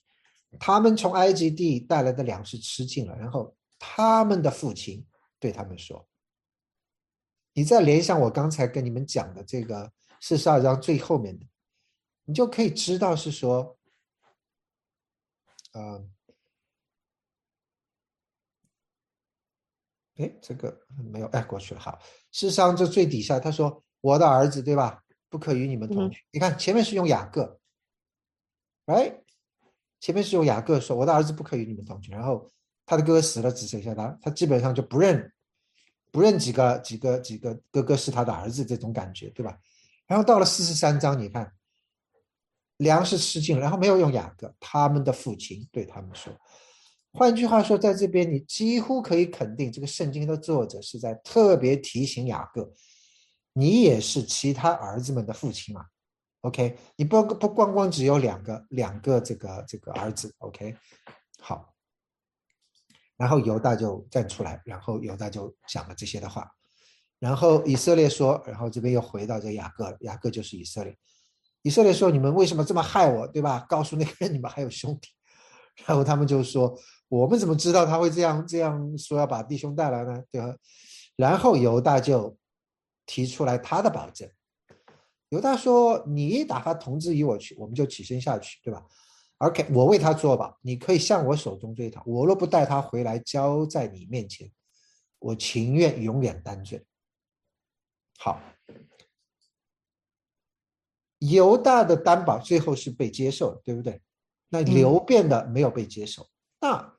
[0.60, 5.06] 他们从埃及地带来的粮食吃尽了，然后他们的父亲
[5.40, 6.08] 对他们说
[7.54, 11.46] ：“你再联想我刚才跟你们讲的这个四十二章最后面的，
[12.24, 13.78] 你就可以知道是说，
[15.74, 16.10] 嗯，
[20.16, 21.82] 哎，这个没有哎，过去了。
[21.82, 22.00] 好，
[22.32, 25.02] 事实上这最底下他说我的儿子，对吧？”
[25.34, 26.22] 不可与你们同去。
[26.30, 27.60] 你看前面是用雅各
[28.86, 29.16] ，right？
[30.00, 32.12] 前面是用雅各说我的儿子不可与你们同去。
[32.12, 32.48] 然后
[32.86, 35.34] 他的哥哥死了，只剩下他，他基本上就不认
[36.12, 39.58] 不认几个几个几个哥哥是他的儿子这种感觉，对吧？
[40.06, 41.52] 然后到了四十三章，你看
[42.78, 46.32] 粮食吃尽了，然后没有用雅各，他们的父亲对他们说。
[47.12, 52.72] 换句话说，在这边你几乎可以肯定，这个圣经的作者是在特别提醒雅各。
[53.54, 55.86] 你也是其他儿子们的父亲嘛
[56.42, 60.76] ？OK，你不不光光只有两个两个这个这个儿子，OK，
[61.40, 61.74] 好。
[63.16, 66.52] 然后犹大就站出来，然后犹大就讲了这些的话。
[67.20, 70.98] 然后以色列说，然后这边又回到这雅各，雅各就是以色列。
[71.62, 73.26] 以色列说：“你们为什么这么害我？
[73.28, 73.66] 对吧？
[73.70, 75.08] 告诉那个人你们还有兄弟。
[75.86, 80.22] ”然后他们就说：“我们怎么知道他会这样这样说要把弟兄带来呢？
[80.30, 80.54] 对吧？”
[81.16, 82.36] 然后犹大就。
[83.06, 84.30] 提出来他的保证，
[85.30, 88.86] 犹大说：“你打发同志与我去，我们就起身下去，对吧
[89.40, 92.04] ？OK，我为他做保，你可以向我手中追讨。
[92.06, 94.52] 我若不带他回来交在你面前，
[95.20, 96.86] 我情愿永远担罪。”
[98.20, 98.40] 好，
[101.20, 104.02] 犹大的担保最后是被接受，对不对？
[104.50, 106.28] 那刘辩的没有被接受。
[106.62, 106.96] 那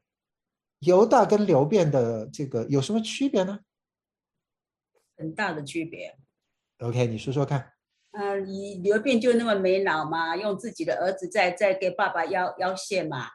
[0.81, 3.61] 犹大跟刘辩的这个有什么区别呢？
[5.17, 6.17] 很大的区别。
[6.79, 7.73] OK，你说说看。
[8.13, 10.37] 嗯，你刘辩就那么没脑吗？
[10.37, 13.27] 用自己的儿子在在给爸爸要要线嘛？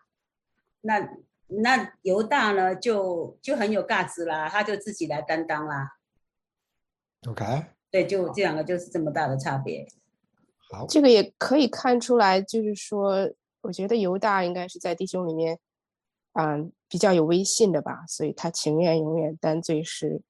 [0.82, 1.10] 那
[1.48, 2.74] 那犹大呢？
[2.74, 5.98] 就就很有价值啦，他就自己来担当啦。
[7.28, 7.44] OK。
[7.92, 9.86] 对，就这两个就是这么大的差别。
[10.72, 13.30] 好，这个也可以看出来，就是说，
[13.62, 15.60] 我觉得犹大应该是在弟兄里面，
[16.34, 20.22] 嗯，比较有威信的吧，所以他情愿永远担罪是，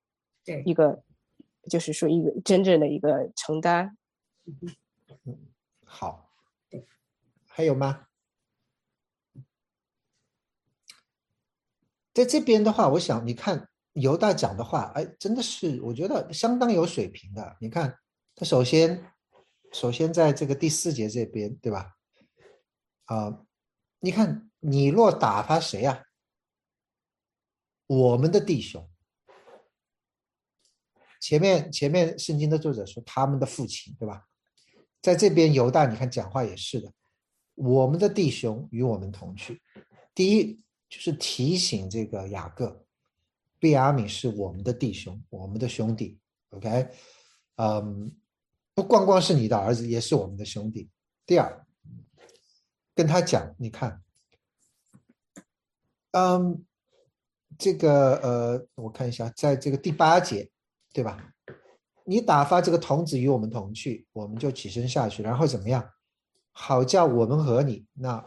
[0.44, 1.04] 对一个。
[1.70, 3.96] 就是说，一个真正的一个承担。
[5.86, 6.32] 好，
[7.46, 8.08] 还有吗？
[12.14, 17.56] 在这边的话，我想你看犹大讲的话，哎，真的是我觉得相当有水平的。
[17.62, 17.98] 你看，
[18.36, 19.14] 他首先，
[19.72, 21.96] 首先在这个第四节这边，对吧？
[23.06, 23.46] 啊，
[24.00, 26.04] 你看，你若打发谁呀？
[27.88, 28.90] 我们的弟兄。
[31.20, 34.26] 前面前面圣经的作者说他们的父亲，对吧？
[35.02, 36.92] 在这边犹大，你看讲话也是的，
[37.56, 39.62] 我们的弟兄与我们同去。
[40.14, 42.86] 第一就是提醒这个雅各，
[43.60, 46.20] 贝亚米是我们的弟兄，我们的兄弟。
[46.50, 46.90] OK，
[47.56, 48.14] 嗯，
[48.74, 50.90] 不光光是你的儿子，也是我们的兄弟。
[51.26, 51.66] 第二，
[52.96, 54.02] 跟他讲，你看，
[56.12, 56.66] 嗯，
[57.58, 60.50] 这个呃，我看一下，在这个第八节。
[60.93, 61.17] 对吧？
[62.06, 65.88] 你打发这个童子与我们同去，我们就起身下去，然后怎么样？
[66.52, 68.25] 好叫我们和你，那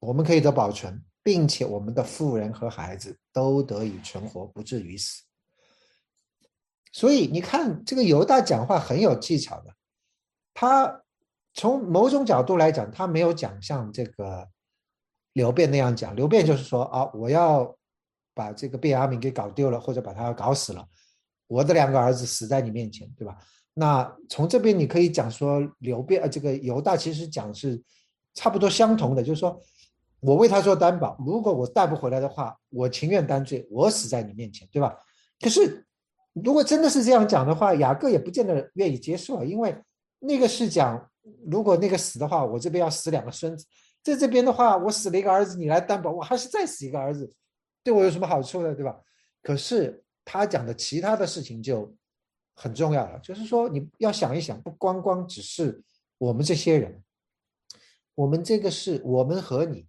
[0.00, 5.22] 我们可以得保存，并且我们的妇人和孩子都得以存活，不至于死。
[6.92, 9.74] 所以你看，这个犹大讲话很有技巧的。
[10.54, 11.02] 他
[11.52, 14.48] 从某种角度来讲，他没有讲像这个
[15.34, 16.16] 刘辩那样讲。
[16.16, 17.76] 刘辩就是说啊，我要
[18.32, 20.88] 把这个贝阿敏给搞丢了，或者把他搞死了。
[21.46, 23.36] 我的两个儿子死在你面前，对吧？
[23.74, 27.82] 那从这边你可以讲说，刘辩呃，这个犹大其实讲是
[28.32, 29.60] 差不多相同的，就是说
[30.20, 34.96] 我为他做担保，如果我带不回来的话，我情愿担罪，我死在你面前，对吧？
[35.40, 35.84] 可是
[36.32, 39.76] 如果真的是这样讲的话，雅各也不见得愿意接受，因为
[40.20, 41.10] 那个是讲
[41.44, 43.66] 如果那个死的话，我这边要死两个孙子，
[44.04, 47.32] 在这边的话，我死了一个儿子，你来担保，我还是再死一个儿子，
[47.82, 48.72] 对我有什么好处呢？
[48.72, 48.96] 对吧？
[49.42, 50.03] 可是。
[50.24, 51.94] 他讲的其他的事情就
[52.54, 55.82] 很重要了，就是说你要想一想，不光光只是
[56.18, 57.02] 我们这些人，
[58.14, 59.86] 我们这个是我们和你，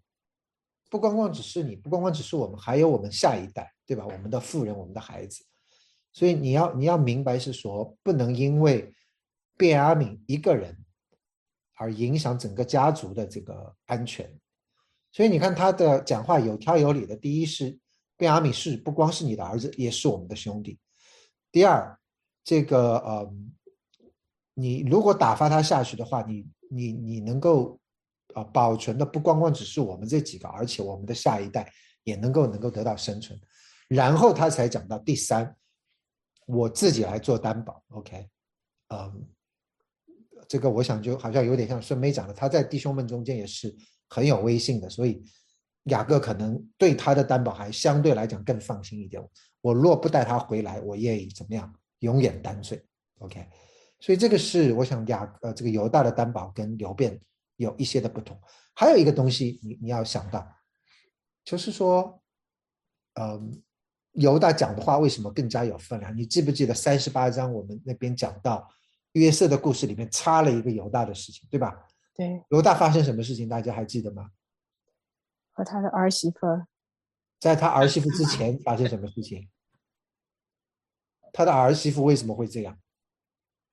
[0.89, 4.06] 不光光只是你，不光光只是我们，还有我们下一代，对吧？
[4.06, 5.45] 我们的富人，我们的孩子，
[6.12, 8.93] 所以你要你要明白是说，不能因为
[9.58, 10.78] 卞阿敏一个人
[11.76, 14.30] 而影响整个家族的这个安全。
[15.12, 17.80] 所以你看他的讲话有条有理的，第一是。
[18.17, 20.80] 贝阿米是不光是你的儿子，也是我们的兄弟。
[21.51, 21.99] 第二，
[22.43, 23.34] 这个呃，
[24.54, 27.78] 你如果打发他下去的话，你你你能够
[28.34, 31.69] 啊保存的不光光只是我们这几个，而且我们的下一代
[32.04, 33.38] 也能够能够得到生存。
[33.89, 35.54] 然后他才讲到第三，
[36.47, 37.84] 我自己来做担保。
[37.89, 38.30] OK，
[38.89, 39.28] 嗯，
[40.47, 43.75] 这个我想就好像有点像孙梅讲的，他在弟兄们中间也是
[44.08, 45.21] 很有威信的，所以。
[45.86, 49.21] 雅各可能对他的担保还相对来讲更放心一点。
[49.62, 51.74] 我若不带他回来，我愿意怎么样？
[52.00, 52.84] 永远担罪。
[53.19, 53.48] OK，
[54.00, 57.19] 所以这个是我想雅呃这个犹大的担保跟刘辩
[57.56, 58.39] 有一些的不同。
[58.74, 60.45] 还有一个东西你你要想到，
[61.43, 62.21] 就是说，
[63.13, 63.63] 嗯，
[64.12, 66.15] 犹大讲的话为什么更加有分量？
[66.15, 68.67] 你记不记得三十八章我们那边讲到
[69.13, 71.74] 约瑟的故事里面插了一个犹大的事情，对吧？
[72.15, 73.48] 对，犹大发生什么事情？
[73.48, 74.30] 大家还记得吗？
[75.56, 76.65] 和他的儿媳妇，
[77.39, 79.50] 在他儿媳妇之 前发生什么事情？
[81.32, 82.78] 他的儿媳妇为什么会这样？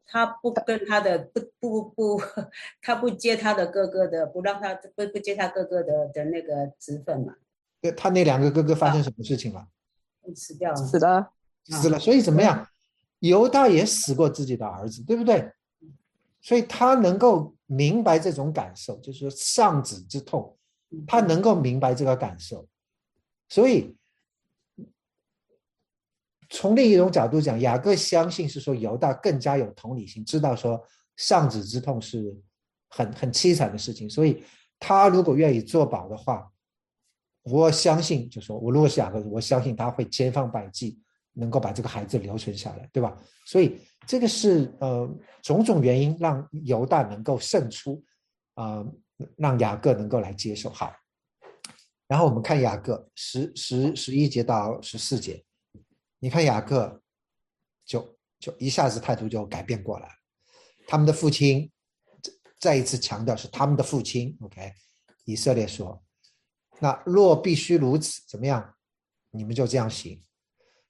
[0.06, 2.22] 他不跟他的不不不，
[2.80, 7.34] 他不接他的哥哥的，不让他不不接他哥哥的的那个职分嘛？
[7.80, 9.66] 对，他那两个哥哥发生什么事情了？
[10.36, 11.32] 死掉了，死了，
[11.64, 11.98] 死了。
[11.98, 12.68] 所以怎么样？
[13.18, 15.52] 犹大也死过自己的儿子，对不对？
[16.40, 20.56] 所以他能够明白这种感受，就是丧子之痛。
[21.06, 22.68] 他能够明白这个感受，
[23.48, 23.96] 所以
[26.50, 30.82] 从另一种角度讲，雅各相信是说犹大更加有同理心，知道说
[31.16, 32.36] 丧子之痛是
[32.88, 34.42] 很很凄惨的事情，所以
[34.78, 36.50] 他如果愿意做保的话，
[37.42, 41.00] 我相信就说我如果是雅各，我相信他会千方百计
[41.32, 43.16] 能够把这个孩子留存下来，对吧？
[43.46, 45.08] 所以这个是呃
[45.42, 48.02] 种种原因让犹大能够胜出
[48.54, 48.84] 啊。
[49.36, 50.94] 让雅各能够来接受好，
[52.06, 55.44] 然后我们看雅各十十十一节到十四节，
[56.18, 57.02] 你看雅各
[57.84, 60.08] 就就一下子态度就改变过来，
[60.86, 61.70] 他们的父亲
[62.58, 64.72] 再一次强调是他们的父亲，OK，
[65.24, 66.02] 以色列说，
[66.80, 68.74] 那若必须如此，怎么样，
[69.30, 70.22] 你们就这样行，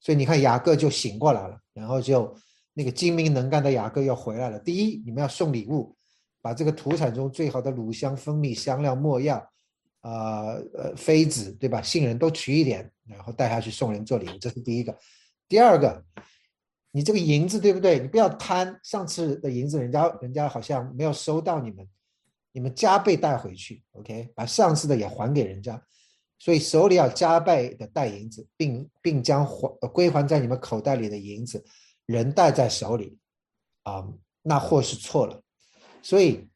[0.01, 2.37] 所以你看雅各就醒过来了，然后就
[2.75, 4.59] 那个精明能干的雅各又回来了。
[4.59, 5.97] 第一，你们要送礼物。
[6.43, 9.37] 把这个土产中最好的乳香、蜂蜜、香料、墨药，
[10.01, 11.81] 啊呃妃子，对吧？
[11.81, 14.95] 杏仁都取一点，然后带下去送人做礼物，这是第一个。
[15.49, 16.05] 第二个，
[16.91, 18.01] 你这个银子对不对？
[18.01, 21.89] 你不要贪，上次的银子人家人家好像没有收到你们，
[22.53, 24.33] 你们加倍带回去，OK？
[24.35, 25.81] 把上次的也还给人家，
[26.39, 31.65] 所以手里要加倍的带银子，并并将还归还在你们口袋里的银子，
[32.07, 33.19] 人带在手里，
[33.85, 34.09] 啊，
[34.43, 35.42] 那货是错了。
[36.03, 36.49] 所以，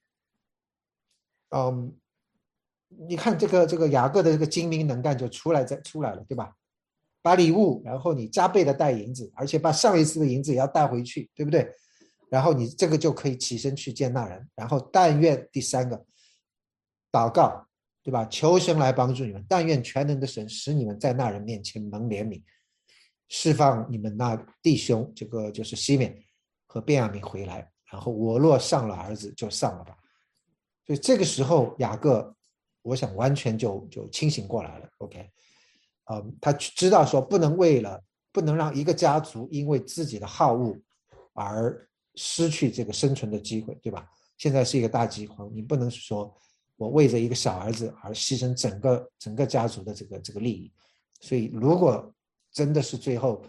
[1.50, 1.96] 嗯，
[2.88, 6.54] 你看这个这个雅各的这个精明能干就出来在出来了，对吧？
[7.22, 11.72] 把礼物，然后你加倍的带银子，而且把上一次的银子也要带回去，对不对？
[12.28, 16.04] 然后你这个就可以起身去见那人，然后但愿第三个
[17.10, 17.66] 祷告，
[18.02, 18.24] 对吧？
[18.26, 22.42] 求神来帮助你们，但愿全能的神使你们在那人面前蒙怜悯，
[23.28, 26.16] 释放你们那弟兄，这个就是西缅
[26.66, 27.72] 和便雅悯回来。
[27.90, 29.96] 然后我若上了儿子，就上了吧。
[30.86, 32.34] 所以这个时候雅各，
[32.82, 34.88] 我想完全就就清醒过来了。
[34.98, 35.30] OK，
[36.10, 40.76] 嗯，他知道说不能为了不能让一个家族因为自己的好恶
[41.32, 44.08] 而失去这个生存的机会，对吧？
[44.38, 46.34] 现在是一个大饥荒，你不能说
[46.76, 50.70] 我为着一个小儿子而牺牲整个整个家族的这个这个利益。
[51.20, 52.12] 所以如果
[52.52, 53.42] 真的是最后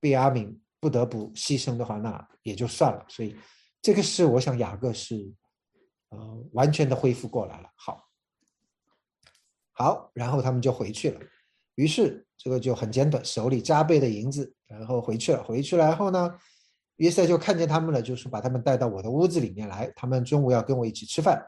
[0.00, 3.04] 贝阿敏不得不牺牲的话，那也就算了。
[3.08, 3.36] 所以
[3.82, 5.34] 这个是我想雅各是。
[6.14, 6.18] 呃，
[6.52, 7.70] 完全的恢复过来了。
[7.74, 8.06] 好，
[9.72, 11.18] 好，然后他们就回去了。
[11.74, 15.42] 于是这个就很简短，手里加倍的银子，然后回去了。
[15.42, 16.30] 回去了然后呢，
[16.96, 19.90] 约瑟就看见他们了，就是把他们带到我的屋子里面来。
[19.96, 21.42] 他们中午要跟我一起吃饭，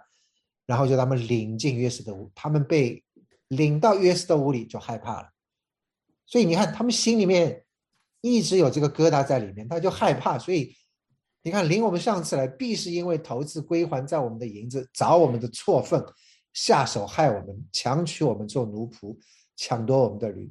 [0.65, 2.33] 然后就他们领进约瑟的屋。
[2.35, 3.05] 他们被
[3.49, 5.29] 领到约瑟的屋里就害怕了。
[6.25, 7.67] 所以你看，他们心里面
[8.23, 10.75] 一直有这个疙瘩在里面，他就害怕，所以。
[11.47, 16.03] 你看，领我们上次来，必是因为投资归还在我们的银子，找我们的错缝，
[16.55, 19.15] 下手害我们，强取我们做奴仆，
[19.55, 20.51] 抢夺我们的驴。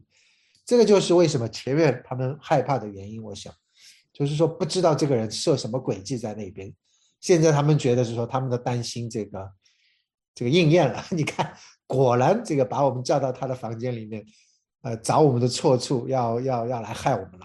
[0.63, 3.23] 这个就是为什么前面他们害怕的原因。
[3.23, 3.51] 我想，
[4.13, 6.71] 就是说不知道这个人设什么诡计在那边。
[7.19, 9.51] 现在他们觉得是说他们的担心，这个
[10.35, 11.03] 这个应验了。
[11.09, 14.23] 你看，果然这个把我们叫到他的房间里面，
[14.83, 17.42] 呃，找我们的错处，要要要来害我们了。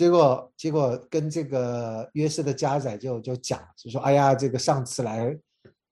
[0.00, 5.38] 结果，结果跟这个约瑟的家仔就就讲，就说：“哎呀，这个上次来，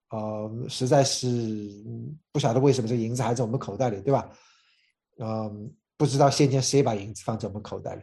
[0.08, 1.28] 呃，实在是
[2.32, 4.26] 不晓得为什么这银子还在我们口袋里，对吧？
[5.18, 8.02] 嗯，不知道先前谁把银子放在我们口袋里。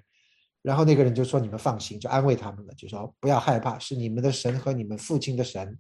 [0.61, 5.75] 然后那个人就说：‘你们放心，就安慰他们了，就说不要害怕，是你们的神和你们父亲的神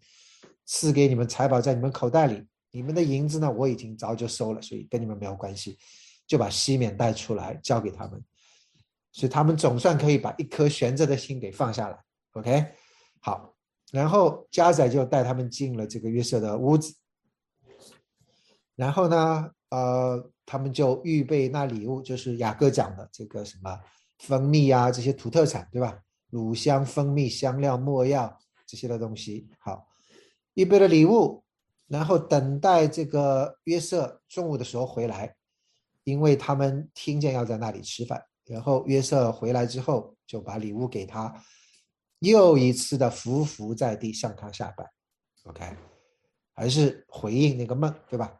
[0.65, 2.43] 赐给你们财宝在你们口袋里。
[2.71, 5.77] 你们的银子呢，我已经早就收了，所以跟你们没有关系。’
[6.25, 8.19] 就把西缅带出来交给他们。”
[9.15, 11.97] 所以他们总算可以把一颗悬着的心给放下来
[12.33, 12.65] ，OK，
[13.21, 13.55] 好，
[13.93, 16.93] 然后加仔就带他们进了这个约瑟的屋子，
[18.75, 23.79] 然后呢，呃，他们就预备那礼物，就是雅各讲的这个什么
[24.19, 25.97] 蜂蜜啊，这些土特产，对吧？
[26.29, 28.37] 乳香、蜂蜜、香料、墨药
[28.67, 29.87] 这些的东西，好，
[30.55, 31.41] 预备了礼物，
[31.87, 35.33] 然后等待这个约瑟中午的时候回来，
[36.03, 38.21] 因为他们听见要在那里吃饭。
[38.45, 41.33] 然后约瑟回来之后，就把礼物给他，
[42.19, 44.87] 又一次的伏伏在地向他下拜
[45.45, 45.75] ，OK，
[46.53, 48.39] 还是回应那个梦，对吧？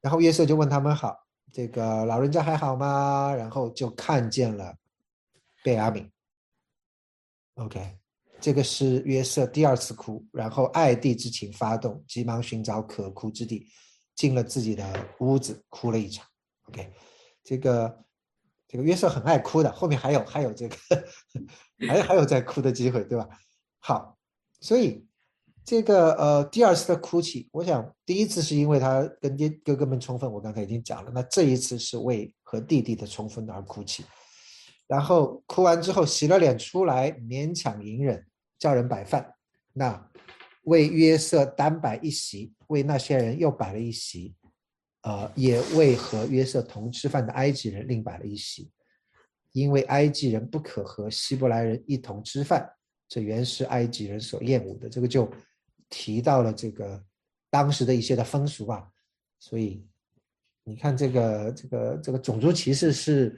[0.00, 1.16] 然后约瑟就问他们好，
[1.52, 3.34] 这个老人家还好吗？
[3.34, 4.72] 然后就看见了
[5.64, 6.08] 贝阿敏
[7.54, 7.98] ，OK，
[8.40, 13.66] 这个是约瑟第二次哭，然后爱弟之情发动，急忙寻找可哭之地，
[14.14, 16.24] 进了自己的屋子哭了一场
[16.68, 16.92] ，OK，
[17.42, 18.00] 这个。
[18.72, 20.76] 这个约瑟很爱哭的，后面还有还有这个，
[21.86, 23.28] 还还有在哭的机会，对吧？
[23.80, 24.16] 好，
[24.62, 25.06] 所以
[25.62, 34.06] 这个呃第二次的哭泣，我想第一次是因为他跟爹哥哥们重逢，我刚才已经讲了，那这一次是为和弟弟的重逢而哭泣，
[34.86, 38.26] 然后哭完之后洗了脸出来，勉强隐忍，
[38.58, 39.34] 叫人摆饭，
[39.74, 40.10] 那
[40.62, 44.34] 为约瑟单摆一席，为那些人又摆了一席。
[45.02, 48.70] 呃，也为和约瑟同吃饭的埃及人另摆了一席，
[49.50, 52.70] 因为埃及人不可和希伯来人一同吃饭，
[53.08, 54.88] 这原是埃及人所厌恶的。
[54.88, 55.28] 这个就
[55.90, 57.02] 提到了这个
[57.50, 58.88] 当时的一些的风俗吧。
[59.40, 59.84] 所以
[60.62, 63.36] 你看，这个这个这个种族歧视是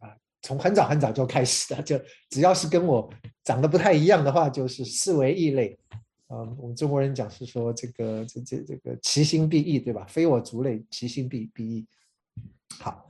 [0.00, 0.10] 啊，
[0.42, 1.96] 从很早很早就开始的，就
[2.30, 3.08] 只要是跟我
[3.44, 5.78] 长得不太一样的话，就是视为异类。
[6.28, 10.04] 啊，我们中国人讲是说这个这这这个其心必异，对吧？
[10.08, 11.86] 非我族类，其心必必异。
[12.78, 13.06] 好，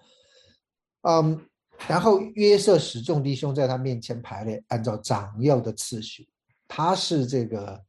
[1.03, 1.39] 嗯，
[1.89, 6.29] 然后约瑟使众弟兄在他面前排列，按照长幼的次序。
[6.69, 7.85] 他是这个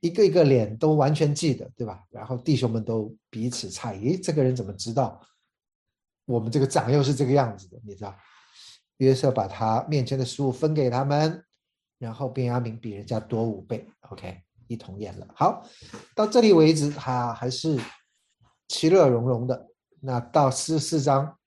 [0.00, 2.02] 一个一个脸都完全记得，对吧？
[2.08, 5.20] 然后弟兄们都彼此诧异，这个人怎么知道
[6.24, 7.78] 我们这个长幼是这个样子的？
[7.84, 8.16] 你知道？
[8.96, 11.44] 约瑟把他面前的食物分给他们，
[11.98, 13.86] 然后便雅明比人家多五倍。
[14.08, 14.40] OK。
[14.68, 15.26] 一同演了。
[15.34, 15.66] 好，
[16.14, 17.78] 到这里为止，哈，还是
[18.68, 19.68] 其乐融融的。
[20.00, 21.38] 那到四十四章，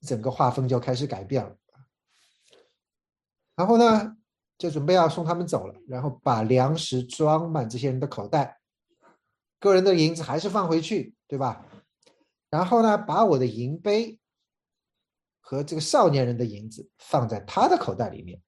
[0.00, 1.56] 整个画风就开始改变了。
[3.54, 4.16] 然后呢，
[4.56, 8.58] 就准备要送他们走了，然后把粮食装满这些人的口袋，
[9.58, 11.66] 个人的银子还是放回去，对吧？
[12.50, 14.18] 然后呢，把我的银杯
[15.40, 18.40] 和这个少年人的银子放在他的口袋里面，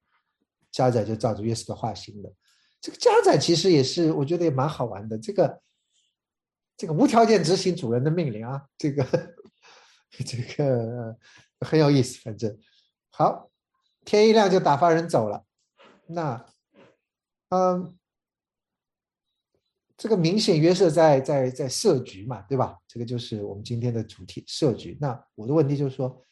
[0.71, 2.33] 家宰就照着约瑟的话行了。
[2.81, 5.19] 这个家宰其实也是，我觉得也蛮好玩的。
[5.19, 5.63] 这个
[6.77, 9.05] 这个无条件执行主人的命令啊，这个
[10.25, 11.17] 这个
[11.61, 12.19] 很有意思。
[12.21, 12.59] 反正
[13.11, 13.51] 好，
[14.05, 15.45] 天一亮就打发人走了。
[16.07, 16.45] 那
[17.51, 17.99] 嗯，
[19.97, 22.79] 这个明显约瑟在在在设局嘛，对吧？
[22.89, 24.97] 这个就是我们今天的主题设局。
[25.01, 26.25] 那我的问题就是说，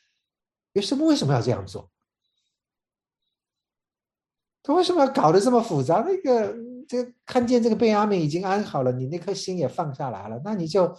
[0.72, 1.90] 约瑟为什么要这样做？
[4.68, 6.04] 他为什么要搞得这么复杂？
[6.06, 6.54] 那个，
[6.86, 10.94] 这看见这个贝阿敏已经安好了，你那颗心也放下来了，那你就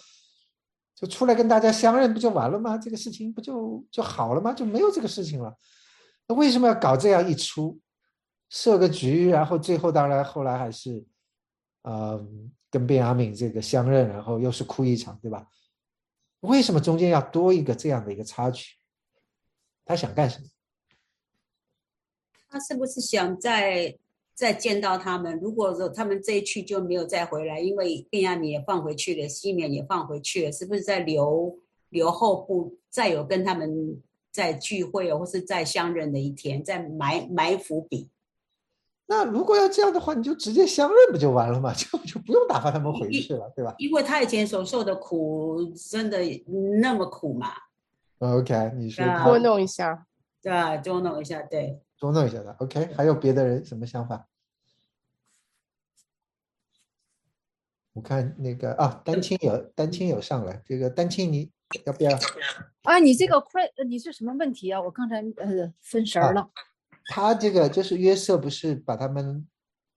[0.95, 2.79] 就出来跟大家相认不就完了吗？
[2.79, 4.53] 这个事情不就就好了吗？
[4.53, 5.55] 就没有这个事情了。
[6.27, 7.79] 那为什么要搞这样一出，
[8.49, 11.05] 设个局，然后最后当然后来还是，
[11.83, 15.45] 嗯，跟贝阿敏这个相认，然后又是哭一场，对吧？
[16.39, 18.77] 为什么中间要多一个这样的一个插曲？
[19.85, 20.47] 他想干什么？
[22.49, 23.95] 他是不是想再
[24.33, 25.37] 再见到他们？
[25.39, 31.57] 如果说他们这一去就没有再回来，因为便雅米也放回去了，西缅也放回去了，是不是在留
[31.89, 38.09] 留后部再有跟他们在聚会或是在相认的一天，在埋埋伏笔？
[39.07, 41.73] 那如果要这样的话，你就直接相认不就完了吗？
[41.73, 43.75] 就就不用打发他们回去了，对吧？
[43.77, 46.19] 因为他以前所受的苦真的
[46.81, 47.47] 那么苦嘛。
[48.19, 50.05] OK，你说啊捉弄一下，
[50.41, 50.77] 对吧？
[50.77, 51.79] 捉弄一下，对。
[51.99, 52.51] 捉弄一下他。
[52.53, 54.25] OK，还有别的人什么想法？
[57.93, 61.51] 我看那个啊，丹青有丹青有上来，这个丹青你
[61.85, 62.17] 要不要？
[62.83, 64.81] 啊，你这个快，呃你是什么问题啊？
[64.81, 66.49] 我刚才呃分神儿了。
[67.05, 69.45] 他这个就是约瑟不是把他们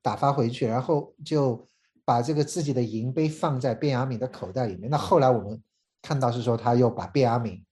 [0.01, 1.69] 打发回去，然后就
[2.05, 4.91] 把这个自己的银杯放在卞雅敏的口袋里面。
[4.91, 5.63] 那后来我们
[6.01, 7.65] 看到是说他又把卞雅敏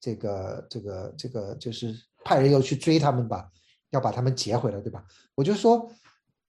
[0.00, 1.94] 这个这个这个就是
[2.24, 3.48] 派人又去追他们吧，
[3.90, 5.04] 要把他们截回来，对吧？
[5.34, 5.90] 我就说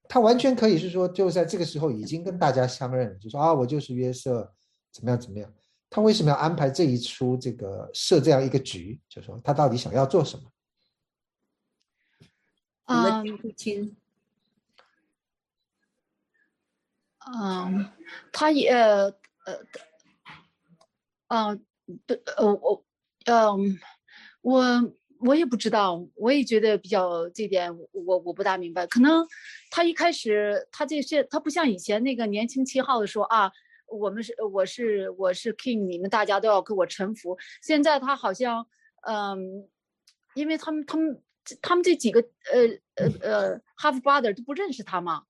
[0.09, 4.53] 他完全可以是说就在这个时候已经跟大家相认了，就说啊我就是约瑟，
[4.91, 5.53] 怎么样怎么样？
[5.89, 8.99] 他为什么要安排这一出这个设这样一个局？
[9.09, 10.51] 就说他到底想要做什么？
[12.83, 13.97] 啊嗯听不清。
[17.23, 17.89] 嗯，
[18.31, 19.13] 他也呃
[19.45, 19.59] 呃，
[21.27, 21.65] 嗯，
[22.05, 22.83] 对，呃我
[23.25, 23.79] 嗯
[24.41, 24.93] 我
[25.26, 29.28] 我也不知道，我也觉得比较这点我我不大明白，可能
[29.69, 33.51] 他一开始他这些他不像以前那个年轻气浩的说啊。
[33.93, 37.38] 我们是我是我是 king，你们大家都要给我臣服。
[37.61, 38.65] 现在他好像，
[39.05, 39.67] 嗯，
[40.34, 41.22] 因为他们他们
[41.61, 42.22] 他们这几个
[42.53, 42.61] 呃
[42.95, 45.24] 呃呃 half brother 都不认识他嘛，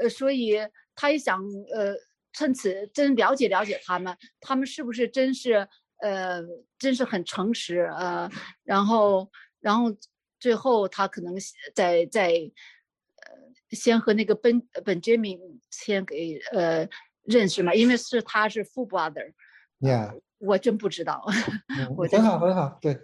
[0.00, 0.54] 呃，所以
[0.94, 1.42] 他也想
[1.74, 1.96] 呃
[2.32, 5.66] 趁此真了解了解他们，他们是不是真是
[6.00, 6.42] 呃
[6.78, 8.30] 真是很诚实呃，
[8.64, 9.30] 然后
[9.60, 9.94] 然后
[10.38, 11.34] 最后他可能
[11.74, 13.32] 在在呃
[13.70, 15.40] 先和那个本本杰明
[15.70, 16.88] 先给呃
[17.22, 21.24] 认识嘛，因为是他是 full brother，Yeah，我真不知道。
[21.76, 23.02] 嗯我在很好，很好，对，对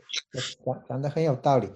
[0.65, 1.69] 讲讲的很有道理。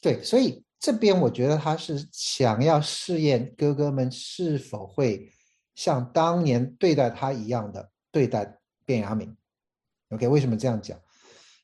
[0.00, 5.32] 对，所以这边我觉得他是想要试验哥哥们是否会
[5.74, 9.34] 像当年对待他一样的对待卞雅敏。
[10.12, 10.98] OK，为什么这样讲？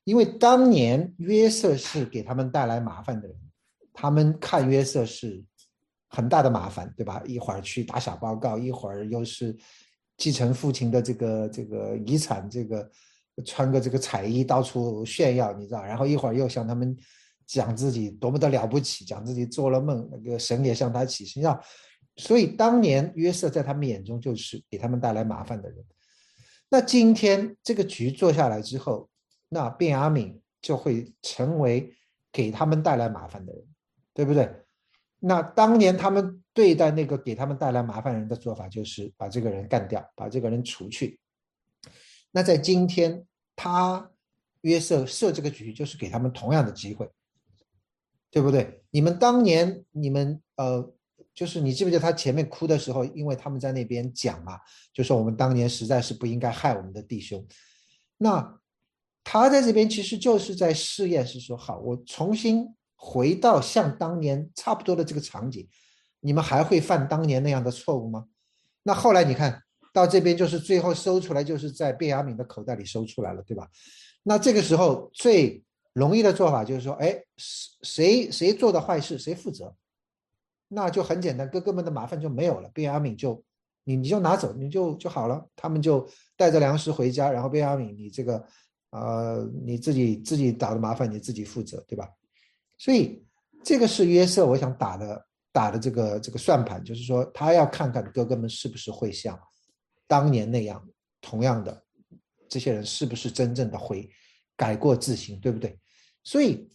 [0.04, 3.36] 因为当年约瑟是给他们带来麻烦的人，
[3.92, 5.44] 他们看约瑟是
[6.08, 7.22] 很大的麻烦，对吧？
[7.26, 9.54] 一会儿去打小报告，一会儿又是
[10.16, 12.90] 继承父亲的这个这个遗产，这个
[13.44, 15.84] 穿个这个彩衣到处炫耀，你知道？
[15.84, 16.96] 然后一会儿又向他们
[17.46, 21.62] 讲自己多么的了不起，讲自己做了梦，那个神也向他起誓，你知道？
[22.16, 25.84] 所以当年约瑟在他们眼中就是给他们带来麻烦的人。
[26.68, 29.08] 那今天这个局做下来之后，
[29.48, 31.94] 那卞雅敏就会成为
[32.30, 33.64] 给他们带来麻烦的人，
[34.12, 34.52] 对不对？
[35.20, 41.18] 那当年他们对待那个给他们带来麻烦人的做法，就是把这个人干掉，把这个人除去。
[42.30, 44.10] 那在今天，他
[44.60, 47.10] 约瑟设这个局，就是给他们同样的机会，
[48.30, 48.82] 对不对？
[48.90, 50.92] 你们当年，你们呃，
[51.38, 54.58] 就是你记不记得他前面哭的时候，因为他们在那边讲嘛，
[54.92, 57.46] 就说我们当年实在是不应该害我们的弟兄。
[58.16, 58.58] 那
[59.22, 62.66] 他在这边其实就是在试验，是说好，我重新
[62.96, 65.68] 回到像当年差不多的这个场景，
[66.18, 68.26] 你们还会犯当年那样的错误吗？
[68.82, 69.62] 那后来你看
[69.92, 73.70] 到这边，就是最后搜出来，就是在卞雅敏的口袋里搜出来了，对吧？
[74.24, 75.62] 那这个时候最
[75.92, 79.72] 容易的做法就是说，哎，谁谁做的坏事谁负责，
[80.68, 83.42] 那就很简单，哥哥们的麻烦就没有了，卞雅敏就
[83.84, 86.06] 你你就拿走，你就就好了，他们就
[86.36, 88.44] 带着粮食回家，然后卞雅敏你这个
[88.90, 92.08] 呃，你自己自己找的麻烦你自己负责，对吧？
[92.76, 93.24] 所以
[93.64, 99.38] 这个是约瑟，我想打的打的这个这个算盘，就是说他要看看哥哥们是不是会像
[100.06, 100.86] 当年那样，
[101.20, 101.82] 同样的
[102.48, 104.08] 这些人是不是真正的会
[104.56, 105.78] 改过自新，对不对？
[106.24, 106.68] 所以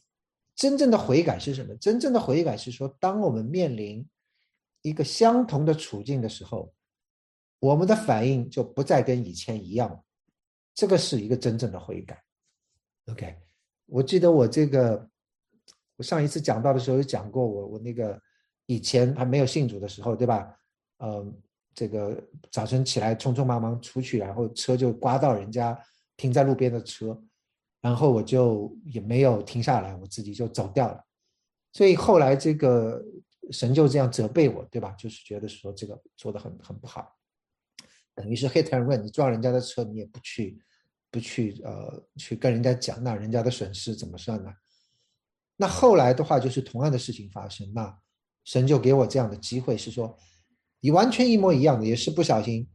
[0.55, 1.75] 真正的悔改是什么？
[1.77, 4.07] 真正的悔改是说，当我们面临
[4.81, 6.73] 一个相同的处境的时候，
[7.59, 10.03] 我们的反应就不再跟以前一样了。
[10.75, 12.23] 这个是一个真正的悔改。
[13.07, 13.35] OK，
[13.85, 15.09] 我记得我这个，
[15.97, 18.19] 我上一次讲到的时候有讲过，我我那个
[18.65, 20.55] 以前还没有信主的时候，对吧？
[20.99, 21.35] 嗯，
[21.75, 25.77] 这个早晨起来匆匆忙忙出去，然后车就刮到人家
[26.15, 27.19] 停在路边的车，
[27.83, 31.03] 然后我就也没有停下来，我自己就走掉了。
[31.73, 33.03] 所以后来这个
[33.51, 34.91] 神就这样责备我，对吧？
[34.97, 37.13] 就是觉得说这个做的很很不好。
[38.15, 40.57] 等于是 hit and run，你撞人家的车，你也不去，
[41.11, 44.49] 不去，呃，去跟人家讲，那人家的损失怎么算呢？
[45.57, 47.93] 那后来的话，就是同样的事情发生，那
[48.45, 50.17] 神就给我这样的机会，是说，
[50.79, 52.65] 你完全一模一样的，也是不小心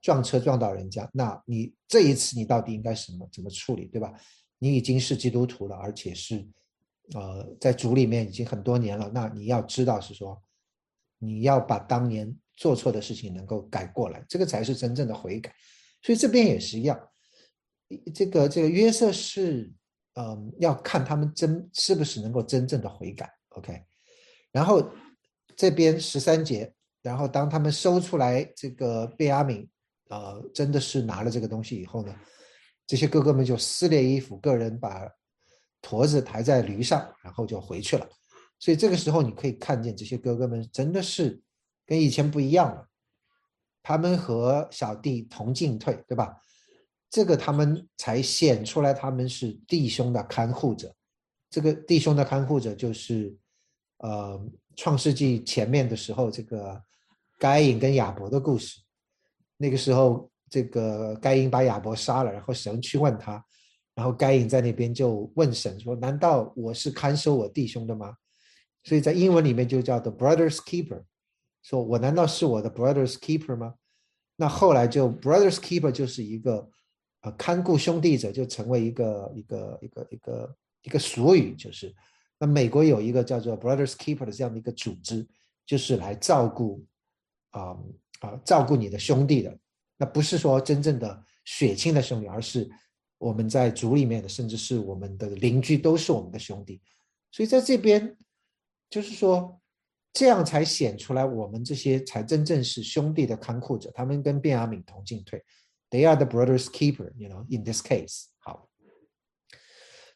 [0.00, 4.12] 撞车撞到人家，那你这一次你到底应该什么怎么处理，对吧？
[4.62, 6.46] 你已经是基督徒了，而且是，
[7.14, 10.40] 呃，在主里面已经很多年了，那你要知道是说，
[11.18, 12.38] 你要把当年。
[12.54, 15.52] 做错的事情能够改过来，这个才是真正的悔改。
[16.02, 17.08] 所以这边也是一样，
[18.14, 19.72] 这个这个约瑟是，
[20.14, 23.28] 嗯，要看他们真是不是能够真正的悔改。
[23.56, 23.82] OK，
[24.52, 24.86] 然后
[25.56, 29.66] 这边十三节，然后当他们收出来这个贝阿敏，
[30.10, 32.14] 呃，真的是拿了这个东西以后呢，
[32.92, 35.10] 这些哥哥们就撕裂衣服，个人把
[35.80, 38.06] 驼子抬在驴上，然后就回去了。
[38.58, 41.40] 所以这个时候你可以看见这些哥哥们真的是。
[41.86, 42.86] 跟以前不一样了，
[43.82, 46.36] 他们和小弟同进退，对吧？
[47.08, 50.94] 这个他们才显出来他们是弟兄的看护者。
[51.48, 53.34] 这个弟兄的看护者就是，
[53.98, 54.38] 呃，
[54.76, 56.78] 《创世纪》前面的时候，这个
[57.38, 58.80] 该隐跟亚伯的故事。
[59.56, 63.42] 那个时候，这个该隐把亚伯杀了，然后神去问他，
[63.94, 68.14] 然后该隐在那边就问神说：“难道我是看守我弟兄的吗？”
[68.84, 71.04] 所以在英文里面就叫 The Brothers Keeper。
[71.62, 73.74] 说我难道是我的 brother's keeper 吗？
[74.34, 76.68] 那后来就 brother's keeper 就是一个
[77.20, 81.94] 呃看顾兄弟者，就成为一个一个一个一个一个俗语，就是
[82.40, 85.24] 那美国有一个叫做 brother's keeper 的这样的一个组织，
[85.64, 86.84] 就是来照顾
[87.50, 87.78] 啊
[88.18, 89.56] 啊照顾你的兄弟的。
[89.96, 92.68] 那不是说真正的血亲的兄弟，而是
[93.18, 96.80] 我们在族里面的，甚至是我们的邻居都是我们的兄弟。
[97.30, 98.16] 所以在这边
[98.88, 99.58] 就是说。
[100.14, 103.90] 这样才显出来，我们这些才真正是兄弟的看护者。
[103.94, 105.42] 他们跟卞雅敏同进退
[105.88, 107.10] ，They are the brothers' keeper.
[107.16, 108.68] You know, in this case，好。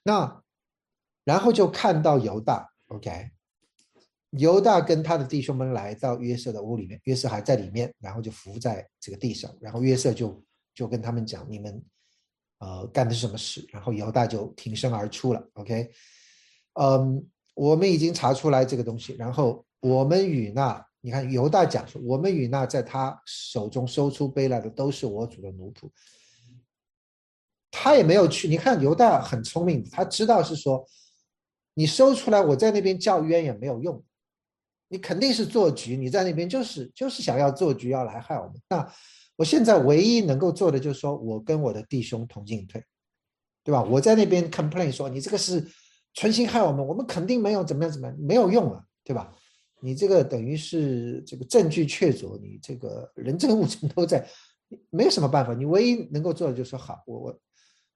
[0.02, 0.42] 那
[1.24, 3.30] 然后就看到犹大，OK，
[4.38, 10.42] 犹大跟他的弟兄们来到约瑟的屋里面，约瑟还在里面，然后就伏在这个地上，然后约瑟就
[10.74, 11.84] 就跟他们讲：“你们
[12.58, 15.90] 呃干的是什么事？”然后犹大就挺身而出了，OK，
[16.74, 19.64] 嗯，我们已经查出来这个东西，然后。
[19.80, 25.88] 我们与那，你看犹大讲说，我们与那在他手中收出杯来的，都是我主的奴仆。
[27.70, 30.84] 他也没有去，你看犹大很聪明，他知道是说，
[31.74, 34.02] 你收出来，我在那边叫冤也没有用，
[34.88, 38.54] 你肯定是做局，你在那边就是就是想要做局，要来害我们。
[38.68, 38.92] 那
[39.36, 42.82] 我现在唯一能够做的就是说，我跟我的弟兄同进退，
[43.64, 43.82] 对吧？
[43.82, 45.66] 我在那边 complain 说你这个是
[46.14, 49.34] 存心害我们，我们肯定没有怎么样怎么样，没有用啊，对吧？
[49.80, 54.26] 你这个等于是这个证据确凿，你这个人证物证都在，
[54.88, 55.52] 没有什么办法。
[55.52, 57.40] 你唯一能够做的就是说好，我我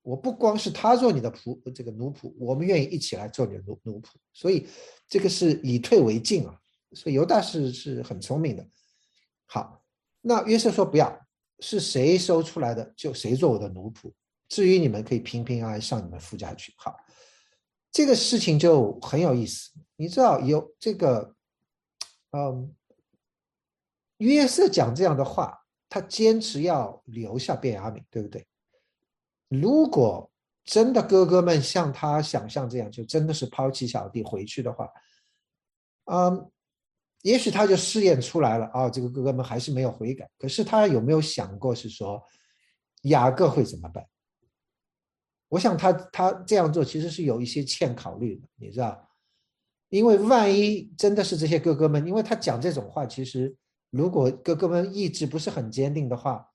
[0.02, 4.08] 我不光是他做你的仆这个奴仆，我们愿意一起来做你的奴奴仆。
[4.34, 4.66] 所以
[5.08, 6.54] 这个是以退为进啊。
[6.92, 8.66] 所以犹大是是很聪明的。
[9.46, 9.82] 好，
[10.20, 11.26] 那约瑟说不要，
[11.60, 14.12] 是谁收出来的就谁做我的奴仆。
[14.48, 16.72] 至于你们可以平平安安上你们夫家去。
[16.76, 16.96] 好，
[17.90, 19.70] 这个事情就很有意思。
[19.96, 21.34] 你知道有这个。
[22.32, 22.72] 嗯，
[24.18, 28.46] 约瑟讲这样的话，他坚持要留下卞雅悯，对不对？
[29.48, 30.30] 如果
[30.62, 34.88] 真的哥哥们像他想象这样，就真的是抛弃小弟回去的话，
[36.04, 36.48] 嗯，
[37.22, 40.28] 也许他就试验出来了啊，这个哥哥们还是没有悔改。
[40.38, 42.22] 可是他有没有想过是说
[43.02, 44.04] 雅各会怎么办？
[45.48, 49.06] 我想他他这样做其实是有一些欠考虑的，你知道。
[49.88, 53.52] 因为万一真的是这些哥哥们，因为他讲这种话，其实
[53.90, 56.46] 如果哥哥们意志不是很坚定的话，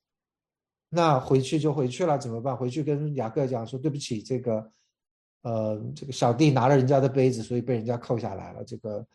[0.88, 2.55] 那回去就回去了，怎么办？
[2.55, 4.72] 回去跟雅各讲说对不起，这个
[5.41, 9.05] 呃这个小弟拿了人家的杯子，所以被人家扣下来了，这个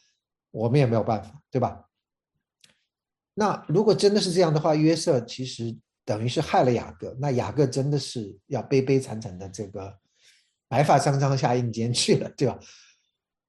[0.50, 1.86] 我们也没有办法，对吧？
[3.34, 5.74] 那如果真的是这样的话，约瑟其实
[6.04, 9.96] 等于是害了雅各，那雅各真的是要悲悲惨惨的这个
[10.68, 12.58] 白发苍苍下阴间去了，对吧？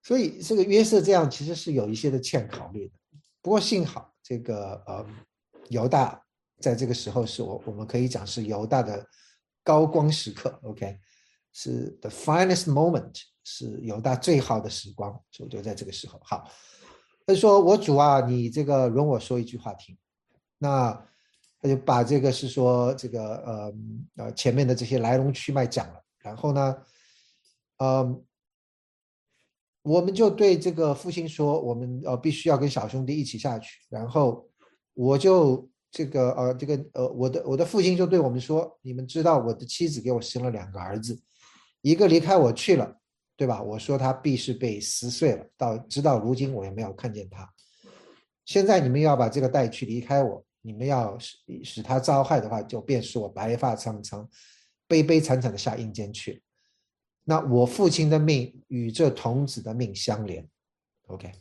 [0.04, 2.94] 所以这个约瑟这样其实是有一些的欠考虑的。
[3.42, 5.06] 不过幸好这个呃
[5.70, 6.24] 犹大
[6.60, 9.06] 在这个时候是我我们可以讲是犹大的
[9.64, 10.98] 高光时刻，OK，
[11.52, 16.22] 是 the finest moment，是犹大最好的时光，就就在这个时候。
[16.24, 16.50] 好。
[17.26, 19.98] 他说：“我主啊，你这个容我说一句话听。”
[20.58, 20.92] 那
[21.62, 23.74] 他就把这个是说这个呃
[24.18, 26.04] 呃前面的这些来龙去脉讲了。
[26.20, 26.78] 然后呢，
[27.78, 28.24] 嗯，
[29.84, 34.48] 我们就对这个父亲说：“我们呃必须要跟小兄弟一起下去。”然后
[34.94, 41.20] 我就这个呃这个呃我的我的父亲就对我们说：“你们知道我的妻子给我生了两个儿子，
[41.82, 42.98] 一个离开我去了。”
[43.36, 43.60] 对吧？
[43.60, 47.52] 我说他必是被撕碎了，到直到如今我也没有看见他。
[48.46, 54.30] 现在你们要把这个带去离开我，你们要使使他遭害的话，就便是我白发苍苍、
[54.88, 56.44] 悲悲惨惨的下阴间去。
[57.24, 60.48] 那我父亲的命与这童子的命相连。
[61.08, 61.32] OK，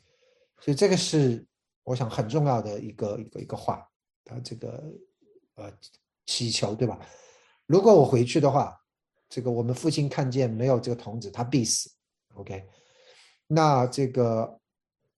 [0.60, 1.44] 所以这个是
[1.84, 3.86] 我想很重要的一个一个一个话
[4.30, 4.82] 啊，这个
[5.56, 5.70] 呃
[6.24, 6.98] 祈求对吧？
[7.66, 8.74] 如果我回去的话。
[9.30, 11.88] 这个我们父亲看见没有这个童子，他必死。
[12.34, 12.66] OK，
[13.46, 14.58] 那这个，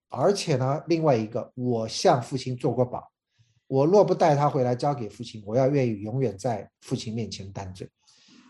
[0.08, 3.10] 而且呢，另外一个，我向父亲做过保，
[3.66, 7.88] 我若不带他回来交给父亲，我要愿意永远在父亲面前担罪。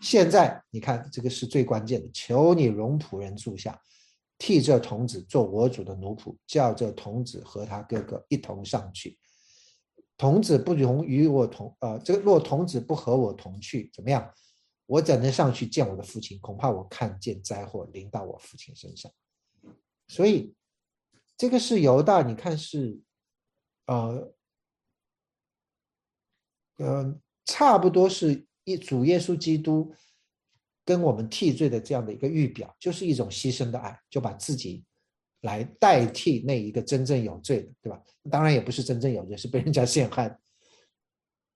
[0.01, 3.79] 现在你看，这个是最关键的，求你容仆人住下，
[4.37, 9.17] 替这童子做我主的奴仆，叫这童子和他哥哥一同上去。
[10.17, 14.29] 童子不容与我同，呃，这个若童子不和我同去，怎么样？
[14.93, 16.39] 我怎能上去见我的父亲？
[16.39, 19.11] 恐怕我看见灾祸临到我父亲身上。
[20.07, 20.53] 所以，
[21.35, 23.01] 这个是犹大，你看是，
[23.87, 24.31] 呃，
[26.77, 29.91] 呃，差不多是一主耶稣基督
[30.85, 34.85] 跟我们替罪的这样的一个预表，就是一种牺牲的爱，就把自己
[35.41, 37.99] 来代替那一个真正有罪的，对吧？
[38.29, 40.39] 当然也不是真正有罪，是被人家 陷害。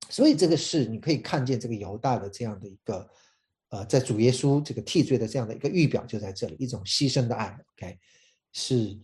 [0.09, 3.07] 所以这个是你可以看见这个犹大的这样的一个，
[3.70, 7.99] 呃，在主耶稣这个替罪的这样的一个预表就在这里，一种牺牲的爱，OK，
[8.53, 8.97] 是，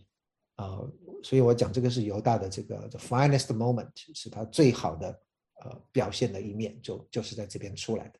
[0.55, 0.91] 呃，
[1.21, 5.19] 所以我讲这个是犹大的这个 the finest moment，是他最好的
[5.63, 8.19] 呃表现的一面，就就是在这边出来的，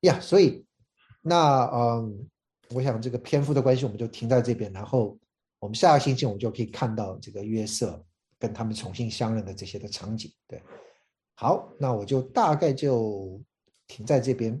[0.00, 0.66] 呀，所以
[1.22, 2.28] 那嗯，
[2.70, 5.16] 我想这个篇幅的关系，我们就停在这边，然后
[5.60, 8.04] 我们下个星期我们就可以看到这个约瑟
[8.38, 10.60] 跟他们重新相认的这些的场景，对。
[11.36, 13.40] 好，那我就大概就
[13.88, 14.60] 停在这边，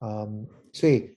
[0.00, 1.16] 嗯，所以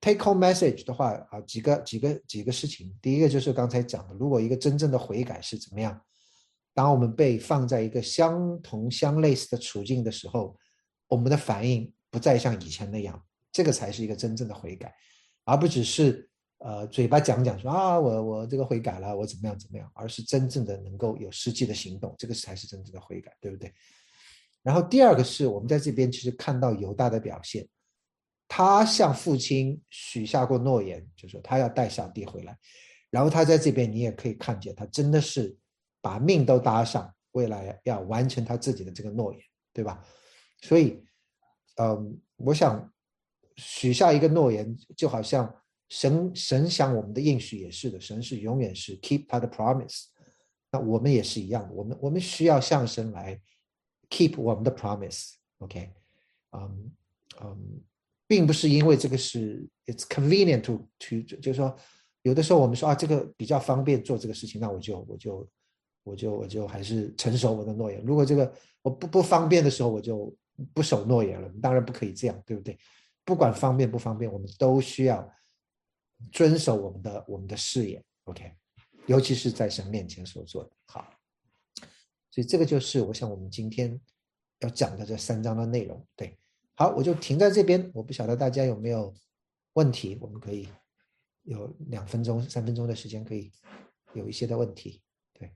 [0.00, 6.00] take home message 的话啊，几个几个几个事情，第一个就是刚才讲的，如果一个真正的悔改是怎么样，
[6.74, 10.56] 当我们被放在一个相同相类似的处境的时候，
[11.08, 13.22] 我们的反应不再像以前那样，
[13.52, 14.94] 这个才是一个真正的悔改，
[15.44, 16.26] 而不只是
[16.58, 23.70] 呃嘴巴讲讲说啊我我这个悔改了，我怎么样怎么样，而是真正的能够有实际的行动，这个才是真正的悔改，对不对？
[24.62, 27.68] 然后第二个是我们在这边其实看到犹大的表现，
[28.54, 32.54] 他向父亲许下过诺言，就说他要带小弟回来。
[33.08, 35.56] 然后他在这边你也可以看见，他真的是
[36.02, 39.42] 把命都搭上，为了要完成他自己的这个诺言，
[39.72, 40.06] 对吧？
[40.60, 41.02] 所以，
[41.76, 42.92] 嗯，我想
[43.56, 45.50] 许下一个诺言，就好像
[45.88, 50.08] 神神想我们的应许也是的，神是永远是 keep 他的 promise。
[50.70, 53.40] 那我们也是一样的，我们我们需要向神来。
[54.10, 55.90] keep 我们的 promise，OK，
[56.50, 56.92] 嗯
[57.42, 57.80] 嗯，
[58.32, 61.76] 并不是因为这个是 it's convenient to to 就是说，
[62.22, 65.50] 有的时候我们说啊，这个比较方便做这个事情，那我就我就
[66.02, 68.02] 我就我就还是承守我的诺言。
[68.06, 70.34] 如果这个我不不方便的时候，我就
[70.72, 71.52] 不守诺言了。
[71.60, 72.78] 当然不可以这样，对不对？
[73.22, 75.30] 不管方便不方便，我们都需要
[76.32, 78.50] 遵守我们的我们的誓言，OK，
[79.04, 80.70] 尤其是在神面前所做的。
[80.86, 81.06] 好。
[82.30, 84.00] 所以这个就是我想我们今天
[84.60, 86.02] 要讲的这三章的内容。
[86.16, 86.34] 对，
[86.82, 87.88] 好，我就停在这边。
[87.94, 89.14] 我不晓得大家有没有
[89.74, 90.68] 问题，我们可以
[91.44, 93.52] 有两分钟、三分钟的时间，可以
[94.14, 95.00] 有一些的问题。
[95.32, 95.54] 对。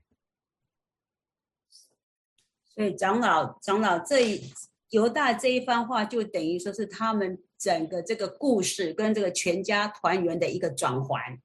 [2.73, 4.41] 所以长老，长老这一
[4.91, 11.37] 犹大这一番话，就等于说是他们整个这个故事跟这个全家团圆的一个转环，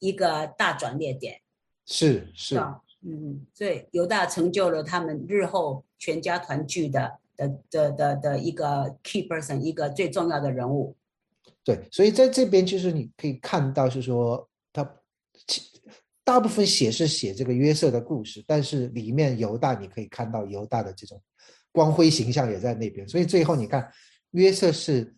[0.00, 1.40] 一个大转捩点。
[1.86, 2.58] 是是。
[3.00, 10.96] 嗯，所以犹大成就了他们日后全家团聚的的的的的一个 key person，一个最重要的人物。
[11.62, 14.88] 对，所以在这边就是你可以看到，是说他
[16.22, 21.22] 大部分写是写这个约瑟的故事，但是里面犹大你可以看到犹大的这种
[21.72, 23.90] 光辉形象也在那边，所以最后你看
[24.32, 25.14] 约瑟是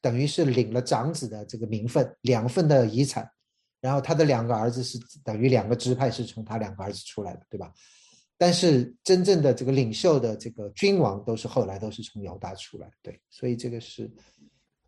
[0.00, 3.28] 等于是领了长子的这个名分，两份的遗产，
[3.80, 7.72] 然后他的两个儿子是等于两个支派是从他两个儿子出来的，对吧？
[8.40, 14.10] 但是真正的这个领袖的这个君王都是后来都是从犹大出来，对，所以这个是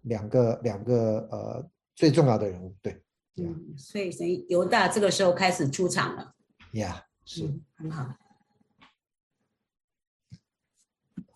[0.04, 2.98] 两个两个呃最重要的人物，对
[3.36, 6.34] 嗯，所以所以犹大这个时候开始出场了。
[6.72, 8.16] 呀，是嗯，很好。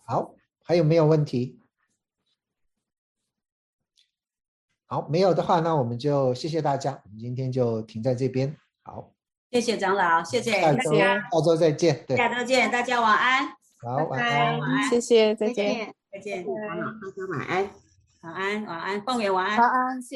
[0.03, 1.59] 好，还有没有问题？
[4.87, 8.57] 好，没有的话，那我们就谢谢大家，我们今天就停在这边。
[8.81, 9.13] 好，
[9.51, 12.03] 谢谢长老，谢谢大家，下周再见。
[12.07, 13.47] 对，下周见，大家晚安，
[13.81, 14.59] 好，晚拜安。
[14.59, 15.93] 晚安，谢谢，再再见。
[16.11, 17.69] 再见，好，大家晚安。
[18.21, 19.69] 晚安，晚安，凤元晚安晚。
[19.69, 20.15] 安，谢